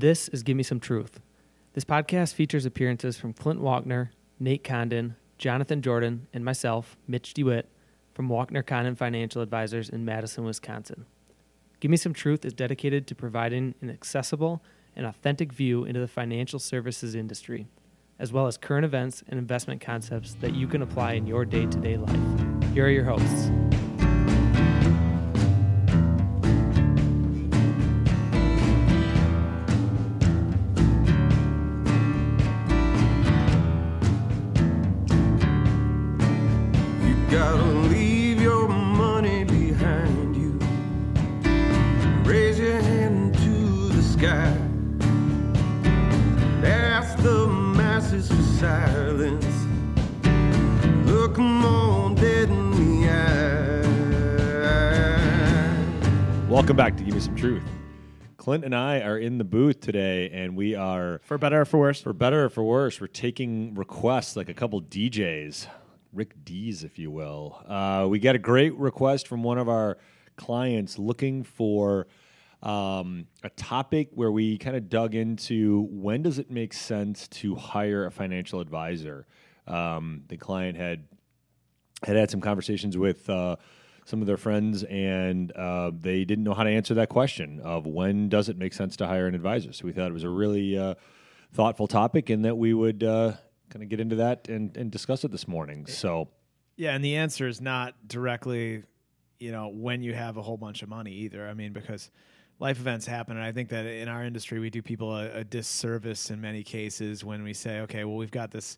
This 0.00 0.28
is 0.28 0.42
Give 0.42 0.56
Me 0.56 0.62
Some 0.62 0.80
Truth. 0.80 1.20
This 1.74 1.84
podcast 1.84 2.32
features 2.32 2.64
appearances 2.64 3.18
from 3.18 3.34
Clint 3.34 3.60
Walkner, 3.60 4.08
Nate 4.38 4.64
Condon, 4.64 5.14
Jonathan 5.36 5.82
Jordan, 5.82 6.26
and 6.32 6.42
myself, 6.42 6.96
Mitch 7.06 7.34
DeWitt, 7.34 7.68
from 8.14 8.26
Walkner 8.30 8.64
Condon 8.66 8.94
Financial 8.94 9.42
Advisors 9.42 9.90
in 9.90 10.06
Madison, 10.06 10.44
Wisconsin. 10.44 11.04
Give 11.80 11.90
Me 11.90 11.98
Some 11.98 12.14
Truth 12.14 12.46
is 12.46 12.54
dedicated 12.54 13.06
to 13.08 13.14
providing 13.14 13.74
an 13.82 13.90
accessible 13.90 14.62
and 14.96 15.04
authentic 15.04 15.52
view 15.52 15.84
into 15.84 16.00
the 16.00 16.08
financial 16.08 16.58
services 16.58 17.14
industry, 17.14 17.66
as 18.18 18.32
well 18.32 18.46
as 18.46 18.56
current 18.56 18.86
events 18.86 19.22
and 19.28 19.38
investment 19.38 19.82
concepts 19.82 20.32
that 20.40 20.54
you 20.54 20.66
can 20.66 20.80
apply 20.80 21.12
in 21.12 21.26
your 21.26 21.44
day 21.44 21.66
to 21.66 21.78
day 21.78 21.98
life. 21.98 22.72
Here 22.72 22.86
are 22.86 22.90
your 22.90 23.04
hosts. 23.04 23.50
Gotta 37.30 37.62
leave 37.62 38.40
your 38.42 38.66
money 38.68 39.44
behind 39.44 40.36
you. 40.36 40.58
Raise 42.28 42.58
your 42.58 42.80
hand 42.80 43.34
to 43.36 43.88
the 43.88 44.02
sky. 44.02 44.56
Ask 46.66 47.16
the 47.18 47.46
masses 47.46 48.28
for 48.28 48.42
silence. 48.58 49.46
Look 51.06 51.38
'em 51.38 51.64
all 51.64 52.10
dead 52.14 52.50
in 52.50 52.70
the 52.72 53.08
eye. 53.08 53.86
Welcome 56.48 56.76
back 56.76 56.96
to 56.96 57.04
Give 57.04 57.14
Me 57.14 57.20
Some 57.20 57.36
Truth. 57.36 57.62
Clint 58.38 58.64
and 58.64 58.74
I 58.74 59.00
are 59.02 59.18
in 59.18 59.38
the 59.38 59.44
booth 59.44 59.80
today, 59.80 60.30
and 60.30 60.56
we 60.56 60.74
are, 60.74 61.20
For 61.24 61.38
better 61.38 61.60
or 61.60 61.64
for 61.64 61.78
worse. 61.78 62.00
for 62.00 62.12
better 62.12 62.46
or 62.46 62.48
for 62.48 62.64
worse, 62.64 63.00
we're 63.00 63.06
taking 63.06 63.74
requests 63.74 64.34
like 64.34 64.48
a 64.48 64.54
couple 64.54 64.80
DJs, 64.80 65.68
Rick 66.12 66.44
Dees, 66.44 66.84
if 66.84 66.98
you 66.98 67.10
will. 67.10 67.62
Uh, 67.66 68.06
we 68.08 68.18
got 68.18 68.34
a 68.34 68.38
great 68.38 68.74
request 68.74 69.28
from 69.28 69.42
one 69.42 69.58
of 69.58 69.68
our 69.68 69.98
clients 70.36 70.98
looking 70.98 71.42
for 71.44 72.06
um, 72.62 73.26
a 73.42 73.50
topic 73.50 74.08
where 74.12 74.30
we 74.30 74.58
kind 74.58 74.76
of 74.76 74.88
dug 74.88 75.14
into 75.14 75.86
when 75.90 76.22
does 76.22 76.38
it 76.38 76.50
make 76.50 76.72
sense 76.72 77.28
to 77.28 77.54
hire 77.54 78.06
a 78.06 78.10
financial 78.10 78.60
advisor. 78.60 79.26
Um, 79.66 80.22
the 80.28 80.36
client 80.36 80.76
had 80.76 81.04
had 82.02 82.16
had 82.16 82.30
some 82.30 82.40
conversations 82.40 82.96
with 82.96 83.28
uh, 83.28 83.56
some 84.04 84.20
of 84.20 84.26
their 84.26 84.38
friends, 84.38 84.84
and 84.84 85.52
uh, 85.52 85.90
they 85.94 86.24
didn't 86.24 86.44
know 86.44 86.54
how 86.54 86.64
to 86.64 86.70
answer 86.70 86.94
that 86.94 87.08
question 87.08 87.60
of 87.60 87.86
when 87.86 88.28
does 88.28 88.48
it 88.48 88.56
make 88.56 88.72
sense 88.72 88.96
to 88.96 89.06
hire 89.06 89.26
an 89.26 89.34
advisor. 89.34 89.72
So 89.72 89.84
we 89.84 89.92
thought 89.92 90.08
it 90.08 90.14
was 90.14 90.24
a 90.24 90.30
really 90.30 90.78
uh, 90.78 90.94
thoughtful 91.52 91.86
topic, 91.86 92.30
and 92.30 92.44
that 92.44 92.56
we 92.56 92.74
would 92.74 93.04
uh, 93.04 93.34
kind 93.70 93.82
of 93.82 93.88
get 93.88 94.00
into 94.00 94.16
that 94.16 94.48
and, 94.48 94.76
and 94.76 94.90
discuss 94.90 95.24
it 95.24 95.30
this 95.30 95.48
morning. 95.48 95.86
So 95.86 96.28
Yeah, 96.76 96.94
and 96.94 97.04
the 97.04 97.16
answer 97.16 97.46
is 97.46 97.60
not 97.60 97.94
directly, 98.06 98.84
you 99.38 99.52
know, 99.52 99.68
when 99.68 100.02
you 100.02 100.14
have 100.14 100.36
a 100.36 100.42
whole 100.42 100.56
bunch 100.56 100.82
of 100.82 100.88
money 100.88 101.12
either. 101.12 101.48
I 101.48 101.54
mean, 101.54 101.72
because 101.72 102.10
life 102.58 102.78
events 102.78 103.06
happen, 103.06 103.36
and 103.36 103.44
I 103.44 103.52
think 103.52 103.70
that 103.70 103.86
in 103.86 104.08
our 104.08 104.24
industry 104.24 104.58
we 104.58 104.70
do 104.70 104.82
people 104.82 105.14
a, 105.16 105.30
a 105.38 105.44
disservice 105.44 106.30
in 106.30 106.40
many 106.40 106.62
cases 106.62 107.24
when 107.24 107.42
we 107.42 107.54
say, 107.54 107.80
okay, 107.80 108.04
well, 108.04 108.16
we've 108.16 108.30
got 108.30 108.50
this 108.50 108.76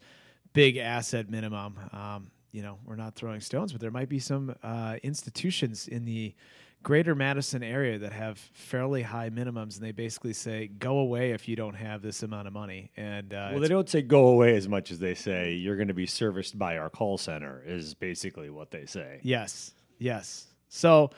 big 0.53 0.77
asset 0.77 1.31
minimum. 1.31 1.79
Um, 1.93 2.31
you 2.53 2.63
know, 2.63 2.79
we're 2.85 2.97
not 2.97 3.15
throwing 3.15 3.41
stones, 3.41 3.73
but 3.73 3.81
there 3.81 3.91
might 3.91 4.09
be 4.09 4.19
some 4.19 4.55
uh, 4.63 4.97
institutions 5.03 5.89
in 5.89 6.05
the 6.05 6.35
greater 6.83 7.15
Madison 7.15 7.63
area 7.63 7.99
that 7.99 8.13
have 8.13 8.39
fairly 8.39 9.03
high 9.03 9.31
minimums, 9.31 9.77
and 9.77 9.87
they 9.87 9.93
basically 9.93 10.33
say, 10.33 10.67
go 10.67 10.99
away 10.99 11.31
if 11.31 11.49
you 11.49 11.57
don't 11.57 11.75
have 11.75 12.03
this 12.03 12.23
amount 12.23 12.47
of 12.47 12.53
money. 12.53 12.91
And 12.97 13.33
uh, 13.33 13.51
well, 13.53 13.61
they 13.61 13.69
don't 13.69 13.89
say 13.89 14.03
go 14.03 14.29
away 14.29 14.57
as 14.57 14.69
much 14.69 14.91
as 14.91 14.99
they 14.99 15.15
say 15.15 15.53
you're 15.53 15.77
going 15.77 15.89
to 15.89 15.95
be 15.95 16.07
serviced 16.07 16.59
by 16.59 16.79
our 16.79 16.91
call 16.91 17.19
center 17.19 17.63
is 17.67 17.95
basically 17.95 18.51
what 18.51 18.71
they 18.71 18.87
say. 18.87 19.21
Yes, 19.23 19.73
yes. 19.99 20.47
So, 20.69 21.11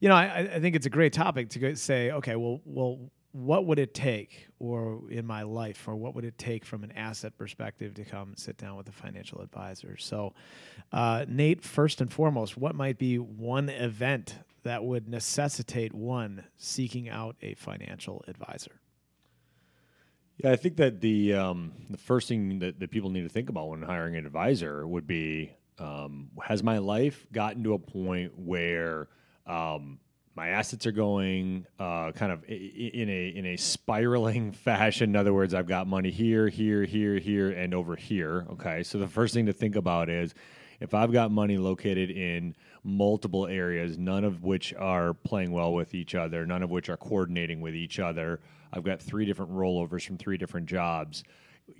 you 0.00 0.08
know, 0.08 0.16
I, 0.16 0.50
I 0.54 0.60
think 0.60 0.76
it's 0.76 0.86
a 0.86 0.90
great 0.90 1.12
topic 1.12 1.50
to 1.50 1.58
go 1.58 1.74
say, 1.74 2.10
okay, 2.10 2.36
well, 2.36 2.60
well, 2.64 2.98
what 3.32 3.66
would 3.66 3.78
it 3.78 3.92
take, 3.92 4.48
or 4.58 5.02
in 5.10 5.26
my 5.26 5.42
life, 5.42 5.86
or 5.86 5.94
what 5.94 6.14
would 6.14 6.24
it 6.24 6.38
take 6.38 6.64
from 6.64 6.82
an 6.82 6.92
asset 6.92 7.36
perspective 7.36 7.92
to 7.92 8.02
come 8.02 8.32
sit 8.34 8.56
down 8.56 8.78
with 8.78 8.88
a 8.88 8.92
financial 8.92 9.42
advisor? 9.42 9.98
So, 9.98 10.32
uh, 10.90 11.26
Nate, 11.28 11.62
first 11.62 12.00
and 12.00 12.10
foremost, 12.10 12.56
what 12.56 12.74
might 12.74 12.96
be 12.96 13.18
one 13.18 13.68
event 13.68 14.36
that 14.66 14.84
would 14.84 15.08
necessitate 15.08 15.94
one 15.94 16.44
seeking 16.56 17.08
out 17.08 17.36
a 17.40 17.54
financial 17.54 18.24
advisor? 18.26 18.80
Yeah, 20.38 20.50
I 20.50 20.56
think 20.56 20.76
that 20.76 21.00
the 21.00 21.34
um, 21.34 21.72
the 21.88 21.96
first 21.96 22.28
thing 22.28 22.58
that, 22.58 22.78
that 22.80 22.90
people 22.90 23.08
need 23.10 23.22
to 23.22 23.28
think 23.28 23.48
about 23.48 23.68
when 23.68 23.82
hiring 23.82 24.16
an 24.16 24.26
advisor 24.26 24.86
would 24.86 25.06
be: 25.06 25.52
um, 25.78 26.30
Has 26.42 26.62
my 26.62 26.78
life 26.78 27.26
gotten 27.32 27.64
to 27.64 27.72
a 27.72 27.78
point 27.78 28.38
where 28.38 29.08
um, 29.46 29.98
my 30.34 30.48
assets 30.48 30.84
are 30.84 30.92
going 30.92 31.66
uh, 31.78 32.12
kind 32.12 32.32
of 32.32 32.44
in 32.44 33.08
a 33.08 33.28
in 33.28 33.46
a 33.46 33.56
spiraling 33.56 34.52
fashion? 34.64 35.10
In 35.10 35.16
other 35.16 35.32
words, 35.32 35.54
I've 35.54 35.68
got 35.68 35.86
money 35.86 36.10
here, 36.10 36.48
here, 36.48 36.84
here, 36.84 37.18
here, 37.18 37.50
and 37.50 37.72
over 37.72 37.96
here. 37.96 38.46
Okay, 38.50 38.82
so 38.82 38.98
the 38.98 39.08
first 39.08 39.32
thing 39.32 39.46
to 39.46 39.54
think 39.54 39.76
about 39.76 40.10
is 40.10 40.34
if 40.80 40.94
I've 40.94 41.12
got 41.12 41.30
money 41.30 41.58
located 41.58 42.10
in 42.10 42.54
multiple 42.84 43.46
areas, 43.46 43.98
none 43.98 44.24
of 44.24 44.42
which 44.44 44.74
are 44.74 45.14
playing 45.14 45.52
well 45.52 45.72
with 45.72 45.94
each 45.94 46.14
other, 46.14 46.46
none 46.46 46.62
of 46.62 46.70
which 46.70 46.88
are 46.88 46.96
coordinating 46.96 47.60
with 47.60 47.74
each 47.74 47.98
other, 47.98 48.40
I've 48.72 48.84
got 48.84 49.00
three 49.00 49.24
different 49.24 49.52
rollovers 49.52 50.06
from 50.06 50.18
three 50.18 50.36
different 50.36 50.66
jobs. 50.66 51.24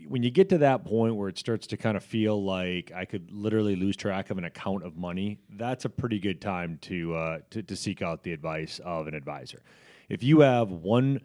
When 0.08 0.22
you 0.22 0.30
get 0.30 0.48
to 0.48 0.58
that 0.58 0.84
point 0.84 1.14
where 1.14 1.28
it 1.28 1.38
starts 1.38 1.66
to 1.68 1.76
kind 1.76 1.96
of 1.96 2.02
feel 2.02 2.42
like 2.42 2.90
I 2.94 3.04
could 3.04 3.30
literally 3.30 3.76
lose 3.76 3.96
track 3.96 4.30
of 4.30 4.38
an 4.38 4.44
account 4.44 4.82
of 4.84 4.96
money, 4.96 5.38
that's 5.50 5.84
a 5.84 5.88
pretty 5.88 6.18
good 6.18 6.40
time 6.40 6.78
to 6.82 7.14
uh, 7.14 7.38
to, 7.50 7.62
to 7.62 7.76
seek 7.76 8.02
out 8.02 8.24
the 8.24 8.32
advice 8.32 8.80
of 8.84 9.06
an 9.06 9.14
advisor. 9.14 9.62
If 10.08 10.22
you 10.22 10.40
have 10.40 10.70
one 10.70 11.20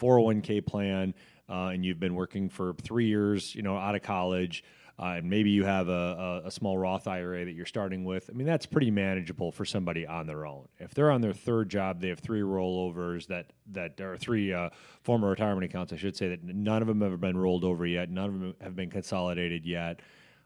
401k 0.00 0.64
plan 0.66 1.14
uh, 1.48 1.70
and 1.72 1.84
you've 1.84 2.00
been 2.00 2.14
working 2.14 2.48
for 2.48 2.74
three 2.82 3.06
years, 3.06 3.54
you 3.54 3.62
know, 3.62 3.76
out 3.76 3.94
of 3.94 4.02
college, 4.02 4.62
uh, 4.98 5.16
and 5.16 5.28
maybe 5.28 5.50
you 5.50 5.64
have 5.64 5.88
a, 5.88 6.42
a, 6.44 6.48
a 6.48 6.50
small 6.50 6.78
Roth 6.78 7.06
IRA 7.06 7.44
that 7.44 7.52
you're 7.52 7.66
starting 7.66 8.04
with. 8.04 8.30
I 8.30 8.32
mean, 8.32 8.46
that's 8.46 8.64
pretty 8.64 8.90
manageable 8.90 9.52
for 9.52 9.66
somebody 9.66 10.06
on 10.06 10.26
their 10.26 10.46
own. 10.46 10.68
If 10.78 10.94
they're 10.94 11.10
on 11.10 11.20
their 11.20 11.34
third 11.34 11.68
job, 11.68 12.00
they 12.00 12.08
have 12.08 12.20
three 12.20 12.40
rollovers 12.40 13.26
that 13.26 13.52
that 13.72 14.00
are 14.00 14.16
three 14.16 14.54
uh, 14.54 14.70
former 15.02 15.28
retirement 15.28 15.64
accounts, 15.64 15.92
I 15.92 15.96
should 15.96 16.16
say, 16.16 16.28
that 16.28 16.42
none 16.42 16.80
of 16.80 16.88
them 16.88 17.02
have 17.02 17.20
been 17.20 17.36
rolled 17.36 17.64
over 17.64 17.84
yet. 17.86 18.08
None 18.08 18.24
of 18.24 18.40
them 18.40 18.54
have 18.60 18.74
been 18.74 18.90
consolidated 18.90 19.66
yet. 19.66 20.00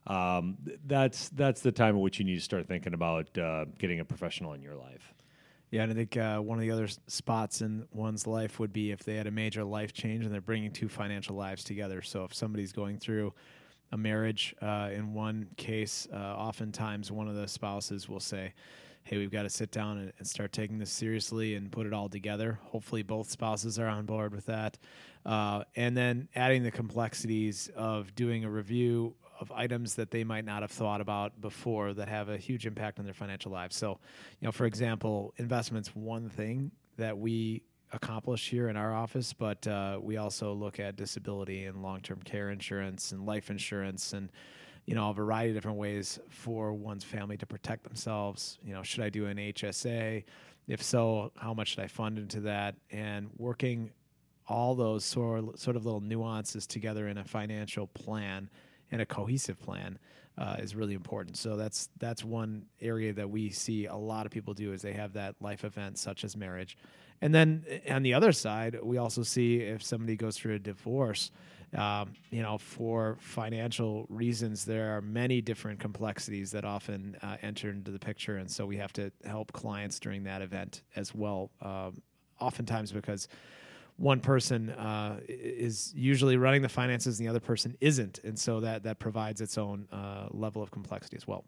Um, 0.06 0.58
that's 0.84 1.28
that's 1.28 1.60
the 1.60 1.72
time 1.72 1.94
at 1.94 2.00
which 2.00 2.18
you 2.18 2.24
need 2.24 2.36
to 2.36 2.40
start 2.40 2.66
thinking 2.66 2.94
about 2.94 3.36
uh, 3.38 3.66
getting 3.78 4.00
a 4.00 4.04
professional 4.04 4.54
in 4.54 4.62
your 4.62 4.74
life. 4.74 5.14
Yeah, 5.70 5.82
and 5.84 5.92
I 5.92 5.94
think 5.94 6.16
uh, 6.16 6.38
one 6.38 6.58
of 6.58 6.62
the 6.62 6.72
other 6.72 6.88
spots 7.06 7.60
in 7.60 7.86
one's 7.92 8.26
life 8.26 8.58
would 8.58 8.72
be 8.72 8.90
if 8.90 9.04
they 9.04 9.14
had 9.14 9.28
a 9.28 9.30
major 9.30 9.62
life 9.62 9.92
change 9.92 10.24
and 10.24 10.34
they're 10.34 10.40
bringing 10.40 10.72
two 10.72 10.88
financial 10.88 11.36
lives 11.36 11.62
together. 11.62 12.02
So 12.02 12.24
if 12.24 12.34
somebody's 12.34 12.72
going 12.72 12.98
through 12.98 13.32
a 13.92 13.96
marriage, 13.96 14.54
uh, 14.62 14.90
in 14.92 15.14
one 15.14 15.48
case, 15.56 16.06
uh, 16.12 16.16
oftentimes 16.16 17.10
one 17.10 17.28
of 17.28 17.34
the 17.34 17.48
spouses 17.48 18.08
will 18.08 18.20
say, 18.20 18.54
Hey, 19.02 19.16
we've 19.16 19.30
got 19.30 19.42
to 19.42 19.50
sit 19.50 19.70
down 19.70 19.96
and, 19.98 20.12
and 20.18 20.28
start 20.28 20.52
taking 20.52 20.78
this 20.78 20.90
seriously 20.90 21.54
and 21.54 21.72
put 21.72 21.86
it 21.86 21.92
all 21.92 22.08
together. 22.08 22.60
Hopefully, 22.64 23.02
both 23.02 23.30
spouses 23.30 23.78
are 23.78 23.88
on 23.88 24.04
board 24.04 24.34
with 24.34 24.46
that. 24.46 24.78
Uh, 25.24 25.64
and 25.74 25.96
then 25.96 26.28
adding 26.36 26.62
the 26.62 26.70
complexities 26.70 27.70
of 27.74 28.14
doing 28.14 28.44
a 28.44 28.50
review 28.50 29.14
of 29.40 29.50
items 29.52 29.94
that 29.94 30.10
they 30.10 30.22
might 30.22 30.44
not 30.44 30.60
have 30.62 30.70
thought 30.70 31.00
about 31.00 31.40
before 31.40 31.94
that 31.94 32.08
have 32.08 32.28
a 32.28 32.36
huge 32.36 32.66
impact 32.66 32.98
on 32.98 33.06
their 33.06 33.14
financial 33.14 33.50
lives. 33.50 33.74
So, 33.74 33.98
you 34.38 34.46
know, 34.46 34.52
for 34.52 34.66
example, 34.66 35.32
investments 35.38 35.96
one 35.96 36.28
thing 36.28 36.70
that 36.98 37.16
we 37.16 37.62
accomplish 37.92 38.48
here 38.48 38.68
in 38.68 38.76
our 38.76 38.94
office, 38.94 39.32
but 39.32 39.66
uh, 39.66 39.98
we 40.00 40.16
also 40.16 40.52
look 40.52 40.78
at 40.78 40.96
disability 40.96 41.64
and 41.64 41.82
long-term 41.82 42.20
care 42.24 42.50
insurance 42.50 43.12
and 43.12 43.26
life 43.26 43.50
insurance 43.50 44.12
and 44.12 44.30
you 44.86 44.94
know 44.94 45.10
a 45.10 45.14
variety 45.14 45.50
of 45.50 45.56
different 45.56 45.78
ways 45.78 46.18
for 46.28 46.72
one's 46.72 47.04
family 47.04 47.36
to 47.36 47.46
protect 47.46 47.84
themselves. 47.84 48.58
You 48.64 48.74
know, 48.74 48.82
should 48.82 49.04
I 49.04 49.08
do 49.08 49.26
an 49.26 49.36
HSA? 49.36 50.24
If 50.68 50.82
so, 50.82 51.32
how 51.36 51.54
much 51.54 51.68
should 51.68 51.80
I 51.80 51.86
fund 51.86 52.18
into 52.18 52.40
that? 52.40 52.76
And 52.90 53.30
working 53.36 53.90
all 54.46 54.74
those 54.74 55.04
sort 55.04 55.58
sort 55.58 55.76
of 55.76 55.84
little 55.84 56.00
nuances 56.00 56.66
together 56.66 57.08
in 57.08 57.18
a 57.18 57.24
financial 57.24 57.86
plan 57.88 58.48
and 58.90 59.00
a 59.00 59.06
cohesive 59.06 59.60
plan 59.60 59.98
uh, 60.38 60.56
is 60.58 60.74
really 60.74 60.94
important. 60.94 61.36
So 61.36 61.56
that's 61.56 61.88
that's 61.98 62.24
one 62.24 62.66
area 62.80 63.12
that 63.12 63.28
we 63.28 63.50
see 63.50 63.86
a 63.86 63.96
lot 63.96 64.26
of 64.26 64.32
people 64.32 64.54
do 64.54 64.72
is 64.72 64.82
they 64.82 64.92
have 64.92 65.12
that 65.14 65.34
life 65.40 65.64
event 65.64 65.98
such 65.98 66.24
as 66.24 66.36
marriage, 66.36 66.76
and 67.20 67.34
then 67.34 67.64
uh, 67.88 67.94
on 67.94 68.02
the 68.02 68.14
other 68.14 68.32
side, 68.32 68.78
we 68.82 68.98
also 68.98 69.22
see 69.22 69.56
if 69.56 69.82
somebody 69.82 70.16
goes 70.16 70.36
through 70.36 70.54
a 70.54 70.58
divorce. 70.58 71.30
Um, 71.72 72.14
you 72.30 72.42
know, 72.42 72.58
for 72.58 73.16
financial 73.20 74.04
reasons, 74.08 74.64
there 74.64 74.96
are 74.96 75.00
many 75.00 75.40
different 75.40 75.78
complexities 75.78 76.50
that 76.50 76.64
often 76.64 77.16
uh, 77.22 77.36
enter 77.42 77.70
into 77.70 77.92
the 77.92 77.98
picture, 77.98 78.38
and 78.38 78.50
so 78.50 78.66
we 78.66 78.76
have 78.78 78.92
to 78.94 79.12
help 79.24 79.52
clients 79.52 80.00
during 80.00 80.24
that 80.24 80.42
event 80.42 80.82
as 80.96 81.14
well. 81.14 81.50
Um, 81.62 82.02
oftentimes, 82.40 82.90
because 82.90 83.28
one 84.00 84.20
person 84.20 84.70
uh, 84.70 85.20
is 85.28 85.92
usually 85.94 86.38
running 86.38 86.62
the 86.62 86.68
finances 86.68 87.18
and 87.18 87.26
the 87.26 87.30
other 87.30 87.40
person 87.40 87.76
isn't, 87.80 88.18
and 88.24 88.38
so 88.38 88.60
that 88.60 88.82
that 88.84 88.98
provides 88.98 89.40
its 89.42 89.58
own 89.58 89.86
uh, 89.92 90.26
level 90.30 90.62
of 90.62 90.70
complexity 90.70 91.16
as 91.16 91.28
well. 91.28 91.44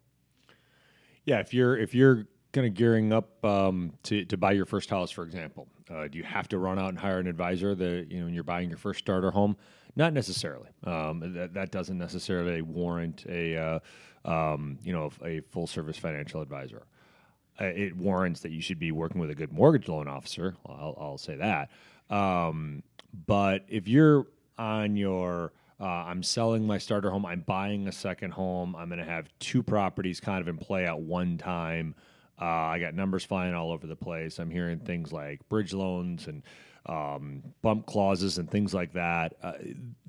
Yeah, 1.25 1.39
if 1.39 1.53
you're 1.53 1.75
if 1.75 1.95
you're 1.95 2.27
kind 2.51 2.67
of 2.67 2.75
gearing 2.75 3.11
up 3.11 3.43
um, 3.43 3.93
to 4.03 4.23
to 4.25 4.37
buy 4.37 4.51
your 4.51 4.67
first 4.67 4.91
house, 4.91 5.09
for 5.09 5.23
example, 5.23 5.67
uh, 5.89 6.07
do 6.07 6.19
you 6.19 6.23
have 6.23 6.47
to 6.49 6.59
run 6.59 6.77
out 6.77 6.89
and 6.89 6.99
hire 6.99 7.17
an 7.17 7.25
advisor? 7.25 7.73
That 7.73 8.07
you 8.11 8.19
know, 8.19 8.25
when 8.25 8.35
you're 8.35 8.43
buying 8.43 8.69
your 8.69 8.77
first 8.77 8.99
starter 8.99 9.31
home, 9.31 9.57
not 9.95 10.13
necessarily. 10.13 10.69
Um, 10.83 11.33
that 11.33 11.55
that 11.55 11.71
doesn't 11.71 11.97
necessarily 11.97 12.61
warrant 12.61 13.25
a 13.27 13.57
uh, 13.57 13.79
um, 14.25 14.77
you 14.83 14.93
know 14.93 15.11
a 15.25 15.39
full 15.51 15.65
service 15.65 15.97
financial 15.97 16.39
advisor. 16.39 16.83
Uh, 17.59 17.65
it 17.65 17.95
warrants 17.95 18.41
that 18.41 18.51
you 18.51 18.61
should 18.61 18.79
be 18.79 18.91
working 18.91 19.21
with 19.21 19.29
a 19.31 19.35
good 19.35 19.51
mortgage 19.51 19.87
loan 19.87 20.07
officer. 20.07 20.55
I'll, 20.67 20.97
I'll 20.99 21.17
say 21.19 21.35
that. 21.35 21.69
Um, 22.13 22.83
but 23.25 23.65
if 23.67 23.87
you're 23.87 24.27
on 24.57 24.95
your 24.95 25.51
uh, 25.79 26.05
I'm 26.05 26.23
selling 26.23 26.65
my 26.65 26.77
starter 26.77 27.09
home. 27.09 27.25
I'm 27.25 27.41
buying 27.41 27.89
a 27.89 27.91
second 27.91 28.31
home. 28.31 28.73
I'm 28.73 28.87
going 28.87 28.99
to 28.99 29.05
have 29.05 29.27
two 29.39 29.61
properties 29.61 30.21
kind 30.21 30.39
of 30.39 30.47
in 30.47 30.57
play 30.57 30.85
at 30.85 30.97
one 30.97 31.37
time. 31.37 31.95
Uh, 32.39 32.45
I 32.45 32.79
got 32.79 32.93
numbers 32.93 33.25
flying 33.25 33.53
all 33.53 33.71
over 33.71 33.85
the 33.85 33.95
place. 33.95 34.39
I'm 34.39 34.49
hearing 34.49 34.79
things 34.79 35.11
like 35.11 35.47
bridge 35.49 35.73
loans 35.73 36.27
and 36.27 36.41
um, 36.85 37.43
bump 37.61 37.85
clauses 37.85 38.37
and 38.37 38.49
things 38.49 38.73
like 38.73 38.93
that. 38.93 39.33
Uh, 39.43 39.53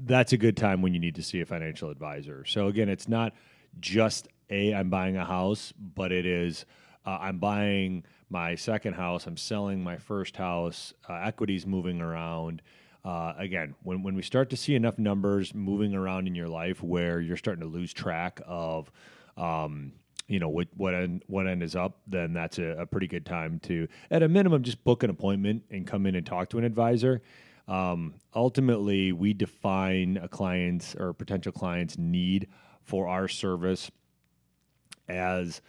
that's 0.05 0.33
a 0.33 0.37
good 0.37 0.57
time 0.57 0.81
when 0.81 0.95
you 0.95 1.01
need 1.01 1.17
to 1.17 1.23
see 1.23 1.41
a 1.41 1.47
financial 1.47 1.91
advisor. 1.91 2.45
So 2.45 2.69
again, 2.69 2.89
it's 2.89 3.09
not 3.09 3.35
just 3.81 4.29
a 4.51 4.75
I'm 4.75 4.91
buying 4.91 5.17
a 5.17 5.25
house, 5.25 5.73
but 5.77 6.13
it 6.13 6.25
is 6.25 6.67
uh, 7.07 7.19
I'm 7.21 7.39
buying 7.39 8.05
my 8.31 8.55
second 8.55 8.95
house. 8.95 9.27
I'm 9.27 9.37
selling 9.37 9.83
my 9.83 9.97
first 9.97 10.37
house. 10.37 10.93
Uh, 11.09 11.15
equities 11.15 11.67
moving 11.67 12.01
around. 12.01 12.63
Uh, 13.05 13.35
again, 13.37 13.75
when, 13.83 14.03
when 14.03 14.15
we 14.15 14.23
start 14.23 14.49
to 14.51 14.57
see 14.57 14.75
enough 14.75 14.99
numbers 14.99 15.55
moving 15.55 15.95
around 15.95 16.27
in 16.27 16.35
your 16.35 16.49
life 16.49 16.83
where 16.83 17.21
you're 17.21 17.37
starting 17.37 17.61
to 17.61 17.69
lose 17.69 17.93
track 17.93 18.41
of, 18.47 18.91
um, 19.37 19.93
you 20.27 20.39
know, 20.39 20.49
what 20.49 20.69
what 20.75 20.95
end 20.95 21.23
what 21.27 21.47
end 21.47 21.63
is 21.63 21.77
up, 21.77 21.99
then 22.07 22.33
that's 22.33 22.59
a, 22.59 22.77
a 22.79 22.87
pretty 22.87 23.07
good 23.07 23.27
time 23.27 23.59
to, 23.61 23.87
at 24.11 24.23
a 24.23 24.29
minimum, 24.29 24.63
just 24.63 24.83
book 24.83 25.03
an 25.03 25.11
appointment 25.11 25.65
and 25.71 25.87
come 25.87 26.07
in 26.07 26.15
and 26.15 26.25
talk 26.27 26.49
to 26.49 26.59
an 26.59 26.65
advisor. 26.65 27.21
Um, 27.69 28.15
ultimately, 28.35 29.13
we 29.13 29.35
define 29.35 30.19
a 30.23 30.29
client's 30.29 30.95
or 30.95 31.13
potential 31.13 31.53
client's 31.53 31.99
need 31.99 32.49
for 32.83 33.07
our 33.07 33.29
service 33.29 33.91
as 35.09 35.61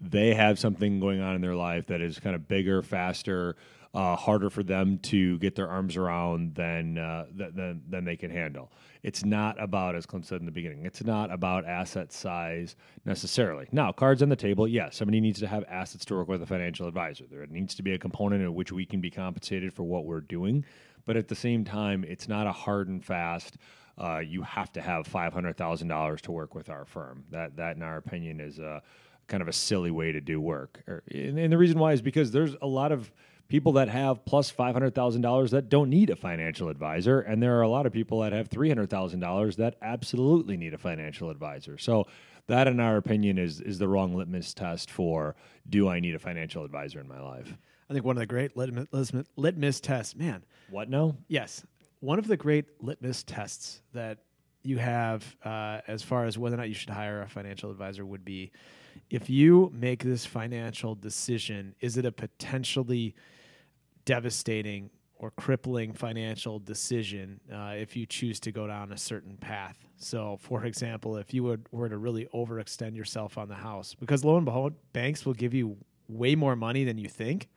they 0.00 0.34
have 0.34 0.58
something 0.58 1.00
going 1.00 1.20
on 1.20 1.34
in 1.34 1.40
their 1.40 1.56
life 1.56 1.86
that 1.86 2.00
is 2.00 2.18
kind 2.20 2.36
of 2.36 2.46
bigger, 2.46 2.82
faster, 2.82 3.56
uh, 3.94 4.14
harder 4.14 4.50
for 4.50 4.62
them 4.62 4.98
to 4.98 5.38
get 5.38 5.54
their 5.54 5.68
arms 5.68 5.96
around 5.96 6.54
than, 6.54 6.98
uh, 6.98 7.24
th- 7.36 7.54
than 7.54 7.82
than 7.88 8.04
they 8.04 8.16
can 8.16 8.30
handle. 8.30 8.70
It's 9.02 9.24
not 9.24 9.60
about, 9.60 9.94
as 9.94 10.04
Clint 10.06 10.26
said 10.26 10.40
in 10.40 10.46
the 10.46 10.52
beginning, 10.52 10.84
it's 10.84 11.02
not 11.02 11.32
about 11.32 11.64
asset 11.64 12.12
size 12.12 12.76
necessarily. 13.04 13.66
Now, 13.72 13.92
cards 13.92 14.22
on 14.22 14.28
the 14.28 14.36
table, 14.36 14.68
yes, 14.68 14.96
somebody 14.96 15.20
needs 15.20 15.40
to 15.40 15.46
have 15.46 15.64
assets 15.68 16.04
to 16.06 16.14
work 16.14 16.28
with 16.28 16.42
a 16.42 16.46
financial 16.46 16.86
advisor. 16.86 17.24
There 17.30 17.46
needs 17.46 17.74
to 17.76 17.82
be 17.82 17.94
a 17.94 17.98
component 17.98 18.42
in 18.42 18.54
which 18.54 18.70
we 18.72 18.84
can 18.84 19.00
be 19.00 19.10
compensated 19.10 19.72
for 19.72 19.84
what 19.84 20.04
we're 20.04 20.20
doing, 20.20 20.64
but 21.06 21.16
at 21.16 21.28
the 21.28 21.34
same 21.34 21.64
time, 21.64 22.04
it's 22.04 22.28
not 22.28 22.46
a 22.46 22.52
hard 22.52 22.88
and 22.88 23.02
fast. 23.02 23.56
Uh, 23.96 24.18
you 24.18 24.42
have 24.42 24.70
to 24.72 24.80
have 24.80 25.06
five 25.06 25.32
hundred 25.32 25.56
thousand 25.56 25.88
dollars 25.88 26.20
to 26.22 26.30
work 26.30 26.54
with 26.54 26.68
our 26.68 26.84
firm. 26.84 27.24
That 27.30 27.56
that, 27.56 27.76
in 27.76 27.82
our 27.82 27.96
opinion, 27.96 28.38
is 28.40 28.58
a 28.58 28.82
kind 29.28 29.42
of 29.42 29.48
a 29.48 29.52
silly 29.52 29.90
way 29.90 30.10
to 30.12 30.20
do 30.20 30.40
work. 30.40 30.82
And, 31.10 31.38
and 31.38 31.52
the 31.52 31.58
reason 31.58 31.78
why 31.78 31.92
is 31.92 32.02
because 32.02 32.32
there's 32.32 32.56
a 32.60 32.66
lot 32.66 32.92
of 32.92 33.12
people 33.48 33.72
that 33.72 33.88
have 33.88 34.24
plus 34.24 34.48
plus 34.48 34.50
five 34.50 34.74
hundred 34.74 34.94
thousand 34.94 35.22
dollars 35.22 35.50
that 35.52 35.68
don't 35.68 35.90
need 35.90 36.10
a 36.10 36.16
financial 36.16 36.68
advisor, 36.68 37.20
and 37.20 37.42
there 37.42 37.58
are 37.58 37.62
a 37.62 37.68
lot 37.68 37.86
of 37.86 37.92
people 37.92 38.20
that 38.20 38.32
have 38.32 38.48
three 38.48 38.68
hundred 38.68 38.90
thousand 38.90 39.20
dollars 39.20 39.56
that 39.56 39.76
absolutely 39.82 40.56
need 40.56 40.74
a 40.74 40.78
financial 40.78 41.30
advisor. 41.30 41.78
So 41.78 42.06
that, 42.46 42.66
in 42.66 42.80
our 42.80 42.96
opinion, 42.96 43.38
is 43.38 43.60
is 43.60 43.78
the 43.78 43.88
wrong 43.88 44.14
litmus 44.14 44.54
test 44.54 44.90
for 44.90 45.34
do 45.68 45.88
I 45.88 46.00
need 46.00 46.14
a 46.14 46.18
financial 46.18 46.64
advisor 46.64 47.00
in 47.00 47.08
my 47.08 47.20
life? 47.20 47.54
I 47.90 47.94
think 47.94 48.04
one 48.04 48.16
of 48.16 48.20
the 48.20 48.26
great 48.26 48.56
litmus, 48.56 48.86
litmus, 48.92 49.26
litmus 49.36 49.80
tests, 49.80 50.14
man. 50.14 50.44
What 50.70 50.90
now? 50.90 51.16
Yes, 51.28 51.64
one 52.00 52.18
of 52.18 52.26
the 52.26 52.36
great 52.36 52.66
litmus 52.80 53.22
tests 53.22 53.80
that 53.92 54.18
you 54.62 54.76
have 54.76 55.24
uh, 55.44 55.80
as 55.88 56.02
far 56.02 56.26
as 56.26 56.36
whether 56.36 56.54
or 56.54 56.58
not 56.58 56.68
you 56.68 56.74
should 56.74 56.90
hire 56.90 57.22
a 57.22 57.28
financial 57.28 57.70
advisor 57.70 58.04
would 58.04 58.24
be 58.24 58.50
if 59.10 59.30
you 59.30 59.70
make 59.74 60.02
this 60.02 60.26
financial 60.26 60.94
decision, 60.94 61.74
is 61.80 61.96
it 61.96 62.04
a 62.04 62.12
potentially 62.12 63.14
devastating 64.04 64.90
or 65.18 65.32
crippling 65.32 65.92
financial 65.92 66.58
decision 66.58 67.40
uh, 67.52 67.74
if 67.76 67.96
you 67.96 68.06
choose 68.06 68.38
to 68.38 68.52
go 68.52 68.66
down 68.66 68.92
a 68.92 68.96
certain 68.96 69.36
path. 69.36 69.76
So, 69.96 70.38
for 70.40 70.64
example, 70.64 71.16
if 71.16 71.34
you 71.34 71.42
would, 71.42 71.66
were 71.72 71.88
to 71.88 71.98
really 71.98 72.26
overextend 72.32 72.94
yourself 72.96 73.36
on 73.36 73.48
the 73.48 73.56
house, 73.56 73.94
because 73.98 74.24
lo 74.24 74.36
and 74.36 74.44
behold, 74.44 74.74
banks 74.92 75.26
will 75.26 75.34
give 75.34 75.54
you 75.54 75.76
way 76.08 76.34
more 76.36 76.54
money 76.54 76.84
than 76.84 76.98
you 76.98 77.08
think 77.08 77.48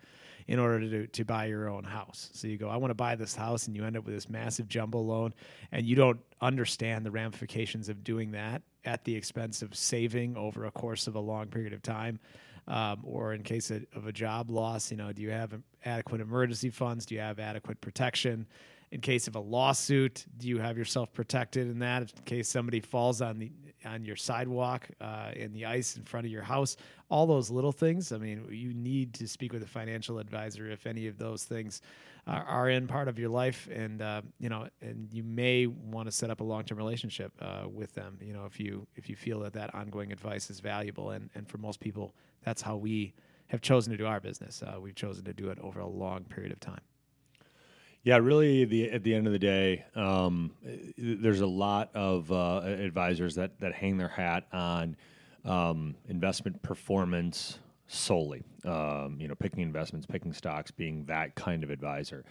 in 0.51 0.59
order 0.59 0.81
to, 0.81 1.07
to 1.07 1.23
buy 1.23 1.45
your 1.45 1.69
own 1.69 1.85
house. 1.85 2.29
So 2.33 2.45
you 2.45 2.57
go, 2.57 2.67
I 2.67 2.75
want 2.75 2.91
to 2.91 2.95
buy 2.95 3.15
this 3.15 3.33
house, 3.33 3.67
and 3.67 3.75
you 3.75 3.85
end 3.85 3.95
up 3.95 4.03
with 4.03 4.13
this 4.13 4.29
massive 4.29 4.67
jumbo 4.67 4.99
loan, 4.99 5.33
and 5.71 5.85
you 5.85 5.95
don't 5.95 6.19
understand 6.41 7.05
the 7.05 7.11
ramifications 7.11 7.87
of 7.87 8.03
doing 8.03 8.31
that 8.31 8.61
at 8.83 9.05
the 9.05 9.15
expense 9.15 9.61
of 9.61 9.73
saving 9.73 10.35
over 10.35 10.65
a 10.65 10.71
course 10.71 11.07
of 11.07 11.15
a 11.15 11.19
long 11.21 11.47
period 11.47 11.71
of 11.71 11.81
time. 11.81 12.19
Um, 12.67 12.99
or 13.05 13.33
in 13.33 13.43
case 13.43 13.71
of, 13.71 13.85
of 13.95 14.07
a 14.07 14.11
job 14.11 14.51
loss, 14.51 14.91
you 14.91 14.97
know, 14.97 15.13
do 15.13 15.21
you 15.21 15.31
have 15.31 15.53
adequate 15.85 16.19
emergency 16.19 16.69
funds? 16.69 17.05
Do 17.05 17.15
you 17.15 17.21
have 17.21 17.39
adequate 17.39 17.79
protection? 17.79 18.45
In 18.91 18.99
case 18.99 19.29
of 19.29 19.37
a 19.37 19.39
lawsuit, 19.39 20.25
do 20.37 20.49
you 20.49 20.59
have 20.59 20.77
yourself 20.77 21.13
protected 21.13 21.67
in 21.69 21.79
that? 21.79 22.01
In 22.01 22.07
case 22.25 22.49
somebody 22.49 22.81
falls 22.81 23.21
on 23.21 23.39
the 23.39 23.53
on 23.85 24.03
your 24.03 24.15
sidewalk 24.15 24.87
uh, 24.99 25.31
in 25.35 25.53
the 25.53 25.65
ice 25.65 25.97
in 25.97 26.03
front 26.03 26.25
of 26.25 26.31
your 26.31 26.43
house, 26.43 26.77
all 27.09 27.25
those 27.25 27.49
little 27.49 27.71
things. 27.71 28.11
I 28.11 28.17
mean, 28.17 28.45
you 28.51 28.73
need 28.73 29.13
to 29.15 29.27
speak 29.27 29.53
with 29.53 29.63
a 29.63 29.67
financial 29.67 30.19
advisor 30.19 30.69
if 30.69 30.85
any 30.85 31.07
of 31.07 31.17
those 31.17 31.43
things 31.43 31.81
are, 32.27 32.43
are 32.43 32.69
in 32.69 32.87
part 32.87 33.07
of 33.07 33.17
your 33.17 33.29
life, 33.29 33.67
and 33.71 34.01
uh, 34.01 34.21
you 34.39 34.49
know, 34.49 34.67
and 34.81 35.09
you 35.11 35.23
may 35.23 35.67
want 35.67 36.07
to 36.07 36.11
set 36.11 36.29
up 36.29 36.41
a 36.41 36.43
long 36.43 36.63
term 36.63 36.77
relationship 36.77 37.31
uh, 37.41 37.63
with 37.67 37.93
them. 37.93 38.17
You 38.21 38.33
know, 38.33 38.45
if 38.45 38.59
you 38.59 38.87
if 38.95 39.09
you 39.09 39.15
feel 39.15 39.39
that 39.41 39.53
that 39.53 39.73
ongoing 39.73 40.11
advice 40.11 40.49
is 40.49 40.59
valuable, 40.59 41.11
and 41.11 41.29
and 41.35 41.47
for 41.47 41.57
most 41.57 41.79
people, 41.79 42.13
that's 42.43 42.61
how 42.61 42.77
we 42.77 43.13
have 43.47 43.61
chosen 43.61 43.91
to 43.91 43.97
do 43.97 44.05
our 44.05 44.19
business. 44.19 44.63
Uh, 44.63 44.79
we've 44.79 44.95
chosen 44.95 45.25
to 45.25 45.33
do 45.33 45.49
it 45.49 45.59
over 45.59 45.79
a 45.79 45.87
long 45.87 46.23
period 46.23 46.51
of 46.51 46.59
time. 46.59 46.81
Yeah, 48.03 48.17
really. 48.17 48.65
The 48.65 48.89
at 48.91 49.03
the 49.03 49.13
end 49.13 49.27
of 49.27 49.33
the 49.33 49.39
day, 49.39 49.85
um, 49.95 50.51
there's 50.97 51.41
a 51.41 51.47
lot 51.47 51.91
of 51.95 52.31
uh, 52.31 52.61
advisors 52.65 53.35
that 53.35 53.59
that 53.59 53.73
hang 53.73 53.97
their 53.97 54.07
hat 54.07 54.47
on 54.51 54.95
um, 55.45 55.95
investment 56.07 56.61
performance 56.63 57.59
solely. 57.87 58.43
Um, 58.65 59.17
you 59.19 59.27
know, 59.27 59.35
picking 59.35 59.61
investments, 59.61 60.07
picking 60.07 60.33
stocks, 60.33 60.71
being 60.71 61.05
that 61.05 61.35
kind 61.35 61.63
of 61.63 61.69
advisor. 61.69 62.25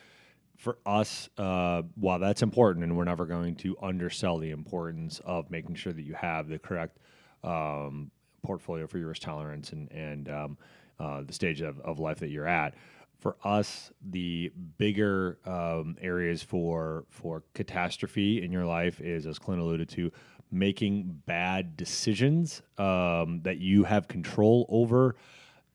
For 0.56 0.76
us, 0.84 1.28
uh, 1.38 1.82
while 1.94 2.18
that's 2.18 2.42
important, 2.42 2.84
and 2.84 2.96
we're 2.96 3.04
never 3.04 3.24
going 3.24 3.54
to 3.56 3.76
undersell 3.80 4.38
the 4.38 4.50
importance 4.50 5.20
of 5.24 5.50
making 5.50 5.76
sure 5.76 5.92
that 5.92 6.02
you 6.02 6.14
have 6.14 6.48
the 6.48 6.58
correct 6.58 6.98
um, 7.44 8.10
portfolio 8.42 8.86
for 8.88 8.98
your 8.98 9.08
risk 9.08 9.22
tolerance 9.22 9.70
and 9.72 9.90
and 9.92 10.28
um, 10.28 10.58
uh, 10.98 11.22
the 11.22 11.32
stage 11.32 11.60
of, 11.60 11.78
of 11.80 12.00
life 12.00 12.18
that 12.18 12.28
you're 12.28 12.48
at 12.48 12.74
for 13.20 13.36
us, 13.44 13.92
the 14.10 14.50
bigger 14.78 15.38
um, 15.44 15.96
areas 16.00 16.42
for 16.42 17.04
for 17.10 17.42
catastrophe 17.54 18.42
in 18.42 18.50
your 18.50 18.64
life 18.64 19.00
is, 19.00 19.26
as 19.26 19.38
Clint 19.38 19.60
alluded 19.60 19.88
to, 19.90 20.10
making 20.50 21.22
bad 21.26 21.76
decisions 21.76 22.62
um, 22.78 23.40
that 23.42 23.58
you 23.58 23.84
have 23.84 24.08
control 24.08 24.66
over 24.68 25.16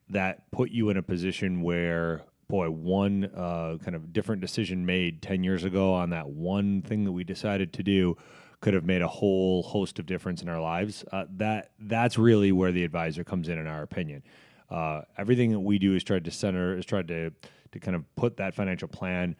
that 0.09 0.51
put 0.51 0.71
you 0.71 0.89
in 0.89 0.97
a 0.97 1.01
position 1.01 1.61
where, 1.61 2.21
boy, 2.47 2.69
one 2.69 3.25
uh, 3.35 3.77
kind 3.83 3.95
of 3.95 4.11
different 4.11 4.41
decision 4.41 4.85
made 4.85 5.21
ten 5.21 5.43
years 5.43 5.63
ago 5.63 5.93
on 5.93 6.09
that 6.09 6.27
one 6.29 6.81
thing 6.81 7.03
that 7.03 7.11
we 7.11 7.23
decided 7.23 7.71
to 7.73 7.83
do 7.83 8.17
could 8.61 8.73
have 8.73 8.85
made 8.85 9.01
a 9.01 9.07
whole 9.07 9.61
host 9.61 9.99
of 9.99 10.05
difference 10.07 10.41
in 10.41 10.49
our 10.49 10.61
lives. 10.61 11.05
Uh, 11.11 11.25
that 11.37 11.71
that's 11.79 12.17
really 12.17 12.51
where 12.51 12.71
the 12.71 12.83
advisor 12.83 13.23
comes 13.23 13.49
in, 13.49 13.59
in 13.59 13.67
our 13.67 13.83
opinion. 13.83 14.23
Uh, 14.69 15.01
everything 15.17 15.51
that 15.51 15.59
we 15.59 15.77
do 15.79 15.95
is 15.95 16.03
tried 16.03 16.25
to 16.25 16.31
center 16.31 16.77
is 16.77 16.85
tried 16.85 17.07
to 17.07 17.31
to 17.71 17.79
kind 17.79 17.95
of 17.95 18.03
put 18.15 18.37
that 18.37 18.55
financial 18.55 18.87
plan 18.87 19.35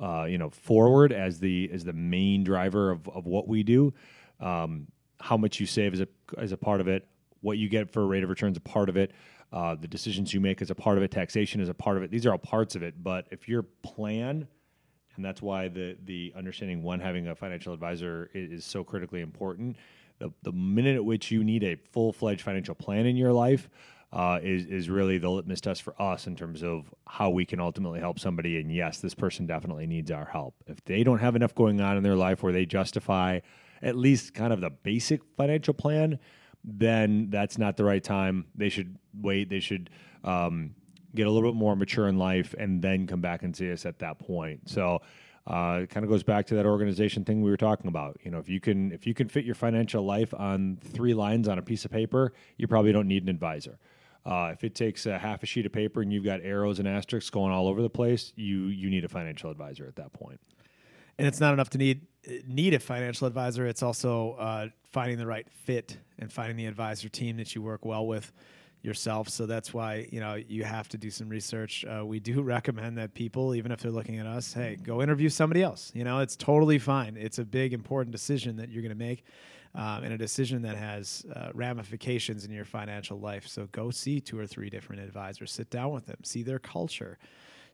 uh, 0.00 0.26
you 0.28 0.38
know 0.38 0.50
forward 0.50 1.12
as 1.12 1.40
the 1.40 1.70
as 1.72 1.84
the 1.84 1.92
main 1.92 2.44
driver 2.44 2.90
of, 2.90 3.08
of 3.08 3.26
what 3.26 3.48
we 3.48 3.62
do. 3.62 3.92
Um, 4.40 4.86
how 5.20 5.36
much 5.36 5.58
you 5.58 5.66
save 5.66 5.94
is 5.94 6.00
a 6.00 6.08
as 6.36 6.52
a 6.52 6.56
part 6.56 6.80
of 6.80 6.88
it. 6.88 7.06
What 7.40 7.58
you 7.58 7.68
get 7.68 7.90
for 7.90 8.06
rate 8.06 8.22
of 8.22 8.30
return 8.30 8.52
is 8.52 8.56
a 8.56 8.60
part 8.60 8.88
of 8.88 8.96
it. 8.96 9.12
Uh, 9.52 9.74
the 9.74 9.88
decisions 9.88 10.34
you 10.34 10.40
make 10.40 10.60
is 10.60 10.70
a 10.70 10.74
part 10.74 10.98
of 10.98 11.02
it. 11.02 11.10
Taxation 11.10 11.60
is 11.60 11.68
a 11.68 11.74
part 11.74 11.96
of 11.96 12.02
it. 12.02 12.10
These 12.10 12.26
are 12.26 12.32
all 12.32 12.38
parts 12.38 12.74
of 12.76 12.82
it. 12.82 13.02
But 13.02 13.26
if 13.30 13.48
your 13.48 13.62
plan 13.62 14.46
and 15.18 15.24
that's 15.24 15.42
why 15.42 15.68
the 15.68 15.98
the 16.04 16.32
understanding 16.36 16.82
one 16.82 17.00
having 17.00 17.26
a 17.26 17.34
financial 17.34 17.74
advisor 17.74 18.30
is, 18.32 18.60
is 18.60 18.64
so 18.64 18.82
critically 18.82 19.20
important 19.20 19.76
the, 20.18 20.32
the 20.42 20.52
minute 20.52 20.96
at 20.96 21.04
which 21.04 21.30
you 21.30 21.44
need 21.44 21.62
a 21.62 21.76
full-fledged 21.92 22.40
financial 22.40 22.74
plan 22.74 23.04
in 23.04 23.16
your 23.16 23.32
life 23.32 23.68
uh, 24.12 24.38
is 24.42 24.64
is 24.66 24.88
really 24.88 25.18
the 25.18 25.28
litmus 25.28 25.60
test 25.60 25.82
for 25.82 26.00
us 26.00 26.26
in 26.26 26.34
terms 26.34 26.62
of 26.62 26.92
how 27.06 27.28
we 27.28 27.44
can 27.44 27.60
ultimately 27.60 28.00
help 28.00 28.18
somebody. 28.18 28.58
And 28.58 28.72
yes, 28.72 29.00
this 29.00 29.14
person 29.14 29.46
definitely 29.46 29.86
needs 29.86 30.10
our 30.10 30.24
help. 30.24 30.54
If 30.66 30.82
they 30.84 31.04
don't 31.04 31.18
have 31.18 31.36
enough 31.36 31.54
going 31.54 31.80
on 31.80 31.96
in 31.96 32.02
their 32.02 32.16
life 32.16 32.42
where 32.42 32.52
they 32.52 32.64
justify 32.64 33.40
at 33.82 33.96
least 33.96 34.34
kind 34.34 34.52
of 34.52 34.60
the 34.60 34.70
basic 34.70 35.20
financial 35.36 35.74
plan, 35.74 36.18
then 36.64 37.28
that's 37.30 37.58
not 37.58 37.76
the 37.76 37.84
right 37.84 38.02
time. 38.02 38.46
They 38.54 38.70
should 38.70 38.96
wait. 39.12 39.50
They 39.50 39.60
should 39.60 39.90
um, 40.24 40.74
get 41.14 41.26
a 41.26 41.30
little 41.30 41.50
bit 41.50 41.56
more 41.56 41.76
mature 41.76 42.08
in 42.08 42.18
life 42.18 42.54
and 42.58 42.80
then 42.80 43.06
come 43.06 43.20
back 43.20 43.42
and 43.42 43.54
see 43.54 43.70
us 43.70 43.86
at 43.86 43.98
that 44.00 44.18
point. 44.18 44.68
So. 44.68 45.00
Uh, 45.46 45.80
it 45.84 45.88
kind 45.88 46.04
of 46.04 46.10
goes 46.10 46.22
back 46.22 46.44
to 46.44 46.54
that 46.56 46.66
organization 46.66 47.24
thing 47.24 47.40
we 47.40 47.48
were 47.50 47.56
talking 47.56 47.88
about. 47.88 48.18
You 48.22 48.30
know, 48.30 48.38
if 48.38 48.50
you 48.50 48.60
can 48.60 48.92
if 48.92 49.06
you 49.06 49.14
can 49.14 49.28
fit 49.28 49.46
your 49.46 49.54
financial 49.54 50.04
life 50.04 50.34
on 50.34 50.76
three 50.84 51.14
lines 51.14 51.48
on 51.48 51.58
a 51.58 51.62
piece 51.62 51.86
of 51.86 51.90
paper, 51.90 52.34
you 52.58 52.68
probably 52.68 52.92
don't 52.92 53.08
need 53.08 53.22
an 53.22 53.30
advisor. 53.30 53.78
Uh, 54.26 54.50
if 54.52 54.62
it 54.64 54.74
takes 54.74 55.06
a 55.06 55.16
half 55.18 55.42
a 55.42 55.46
sheet 55.46 55.64
of 55.64 55.72
paper 55.72 56.02
and 56.02 56.12
you've 56.12 56.24
got 56.24 56.40
arrows 56.42 56.78
and 56.78 56.86
asterisks 56.86 57.30
going 57.30 57.52
all 57.52 57.66
over 57.66 57.80
the 57.80 57.90
place, 57.90 58.32
you 58.36 58.66
you 58.66 58.90
need 58.90 59.04
a 59.04 59.08
financial 59.08 59.50
advisor 59.50 59.86
at 59.86 59.96
that 59.96 60.12
point. 60.12 60.40
and 61.18 61.26
it's 61.26 61.40
not 61.40 61.52
enough 61.52 61.70
to 61.70 61.78
need 61.78 62.06
need 62.46 62.74
a 62.74 62.78
financial 62.78 63.26
advisor. 63.26 63.66
It's 63.66 63.82
also 63.82 64.32
uh, 64.38 64.68
finding 64.84 65.18
the 65.18 65.26
right 65.26 65.48
fit 65.50 65.96
and 66.18 66.32
finding 66.32 66.56
the 66.56 66.66
advisor 66.66 67.08
team 67.08 67.36
that 67.38 67.54
you 67.54 67.62
work 67.62 67.84
well 67.84 68.06
with 68.06 68.32
yourself. 68.82 69.28
So 69.28 69.46
that's 69.46 69.72
why 69.74 70.08
you 70.12 70.20
know 70.20 70.34
you 70.34 70.64
have 70.64 70.88
to 70.90 70.98
do 70.98 71.10
some 71.10 71.28
research. 71.28 71.84
Uh, 71.84 72.04
we 72.04 72.20
do 72.20 72.42
recommend 72.56 72.98
that 72.98 73.14
people, 73.14 73.54
even 73.54 73.72
if 73.72 73.80
they're 73.80 73.90
looking 73.90 74.18
at 74.18 74.26
us, 74.26 74.52
hey, 74.52 74.76
go 74.82 75.00
interview 75.02 75.28
somebody 75.28 75.62
else. 75.62 75.90
You 75.94 76.04
know, 76.04 76.18
it's 76.20 76.36
totally 76.36 76.78
fine. 76.78 77.16
It's 77.16 77.38
a 77.38 77.44
big 77.44 77.72
important 77.72 78.12
decision 78.12 78.56
that 78.56 78.68
you're 78.68 78.82
going 78.82 78.96
to 78.96 79.04
make. 79.04 79.24
Um, 79.78 80.02
and 80.02 80.12
a 80.12 80.18
decision 80.18 80.62
that 80.62 80.76
has 80.76 81.24
uh, 81.36 81.50
ramifications 81.54 82.44
in 82.44 82.50
your 82.50 82.64
financial 82.64 83.20
life. 83.20 83.46
So 83.46 83.68
go 83.70 83.92
see 83.92 84.20
two 84.20 84.36
or 84.36 84.44
three 84.44 84.68
different 84.68 85.02
advisors, 85.02 85.52
sit 85.52 85.70
down 85.70 85.92
with 85.92 86.06
them, 86.06 86.16
see 86.24 86.42
their 86.42 86.58
culture, 86.58 87.16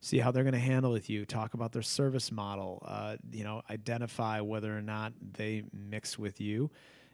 see 0.02 0.18
how 0.18 0.30
they're 0.30 0.44
going 0.44 0.52
to 0.52 0.58
handle 0.58 0.92
with 0.92 1.08
you. 1.08 1.24
Talk 1.24 1.54
about 1.54 1.72
their 1.72 1.80
service 1.80 2.30
model. 2.30 2.82
Uh, 2.86 3.16
you 3.32 3.42
know 3.42 3.62
identify 3.70 4.42
whether 4.42 4.76
or 4.76 4.82
not 4.82 5.14
they 5.32 5.62
mix 5.72 6.18
with 6.18 6.42
you 6.42 6.70